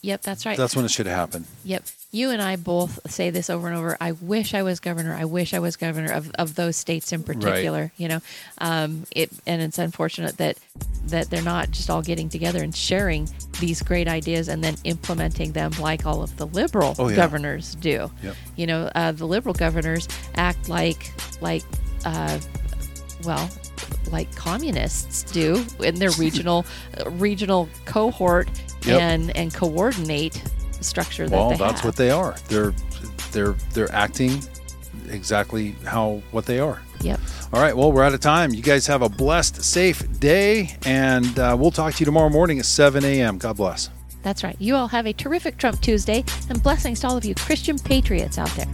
Yep, 0.03 0.23
that's 0.23 0.45
right. 0.45 0.57
that's 0.57 0.75
when 0.75 0.85
it 0.85 0.91
should 0.91 1.07
have 1.07 1.15
happened. 1.17 1.47
Yep. 1.65 1.85
You 2.15 2.29
and 2.29 2.43
I 2.43 2.57
both 2.57 3.11
say 3.11 3.31
this 3.31 3.49
over 3.49 3.69
and 3.69 3.77
over. 3.77 3.97
I 3.99 4.13
wish 4.13 4.53
I 4.53 4.63
was 4.63 4.81
governor. 4.81 5.15
I 5.15 5.25
wish 5.25 5.55
I 5.55 5.61
was 5.61 5.77
governor 5.77 6.13
of, 6.13 6.31
of 6.39 6.55
those 6.57 6.77
states 6.77 7.11
in 7.11 7.23
particular. 7.23 7.91
You 7.97 8.09
know, 8.09 8.21
um, 8.59 9.05
it 9.13 9.31
and 9.47 9.63
it's 9.63 9.79
unfortunate 9.79 10.37
that 10.37 10.59
that 11.07 11.31
they're 11.31 11.43
not 11.43 11.71
just 11.71 11.89
all 11.89 12.03
getting 12.03 12.29
together 12.29 12.63
and 12.63 12.77
sharing 12.77 13.29
these 13.61 13.81
great 13.83 14.09
ideas 14.09 14.49
and 14.49 14.63
then 14.63 14.77
implementing 14.85 15.53
them 15.53 15.73
like 15.81 16.05
all 16.05 16.23
of 16.23 16.37
the 16.37 16.47
liberal 16.49 16.95
Oh, 16.99 17.09
yeah. 17.09 17.17
governors 17.17 17.77
do. 17.77 18.11
Yep. 18.23 18.37
You 18.57 18.67
know, 18.67 18.91
uh, 18.95 19.13
the 19.13 19.27
liberal 19.27 19.55
governors 19.55 20.07
act 20.35 20.69
like 20.69 21.13
like 21.41 21.63
uh, 22.05 22.39
well 23.25 23.49
like 24.11 24.35
communists 24.37 25.23
do 25.33 25.65
in 25.81 25.95
their 25.95 26.11
regional 26.19 26.67
regional 27.13 27.71
cohort 27.87 28.51
Yep. 28.85 29.01
and 29.01 29.37
and 29.37 29.55
coordinate 29.55 30.43
structure 30.83 31.29
that 31.29 31.37
Well, 31.37 31.51
they 31.51 31.57
that's 31.57 31.81
have. 31.81 31.85
what 31.85 31.97
they 31.97 32.11
are. 32.11 32.35
They're 32.49 32.73
they're 33.33 33.53
they're 33.73 33.93
acting 33.93 34.43
exactly 35.09 35.75
how 35.85 36.23
what 36.31 36.47
they 36.47 36.59
are. 36.59 36.81
Yep. 37.01 37.21
All 37.53 37.61
right. 37.61 37.77
Well, 37.77 37.91
we're 37.93 38.05
out 38.05 38.15
of 38.15 38.21
time. 38.21 38.55
You 38.55 38.63
guys 38.63 38.87
have 38.87 39.03
a 39.03 39.09
blessed, 39.09 39.63
safe 39.63 40.21
day, 40.21 40.77
and 40.87 41.37
uh, 41.39 41.57
we'll 41.59 41.71
talk 41.73 41.95
to 41.95 42.01
you 42.01 42.07
tomorrow 42.07 42.29
morning 42.31 42.59
at 42.61 42.65
7 42.65 43.05
a.m. 43.05 43.39
God 43.39 43.57
bless. 43.57 43.91
That's 44.23 44.45
right. 44.45 44.55
You 44.61 44.77
all 44.77 44.87
have 44.89 45.07
a 45.07 45.13
terrific 45.13 45.57
Trump 45.57 45.81
Tuesday 45.81 46.25
and 46.49 46.63
blessings 46.63 47.01
to 47.01 47.09
all 47.09 47.17
of 47.17 47.25
you 47.25 47.35
Christian 47.35 47.77
patriots 47.79 48.39
out 48.39 48.51
there. 48.51 48.67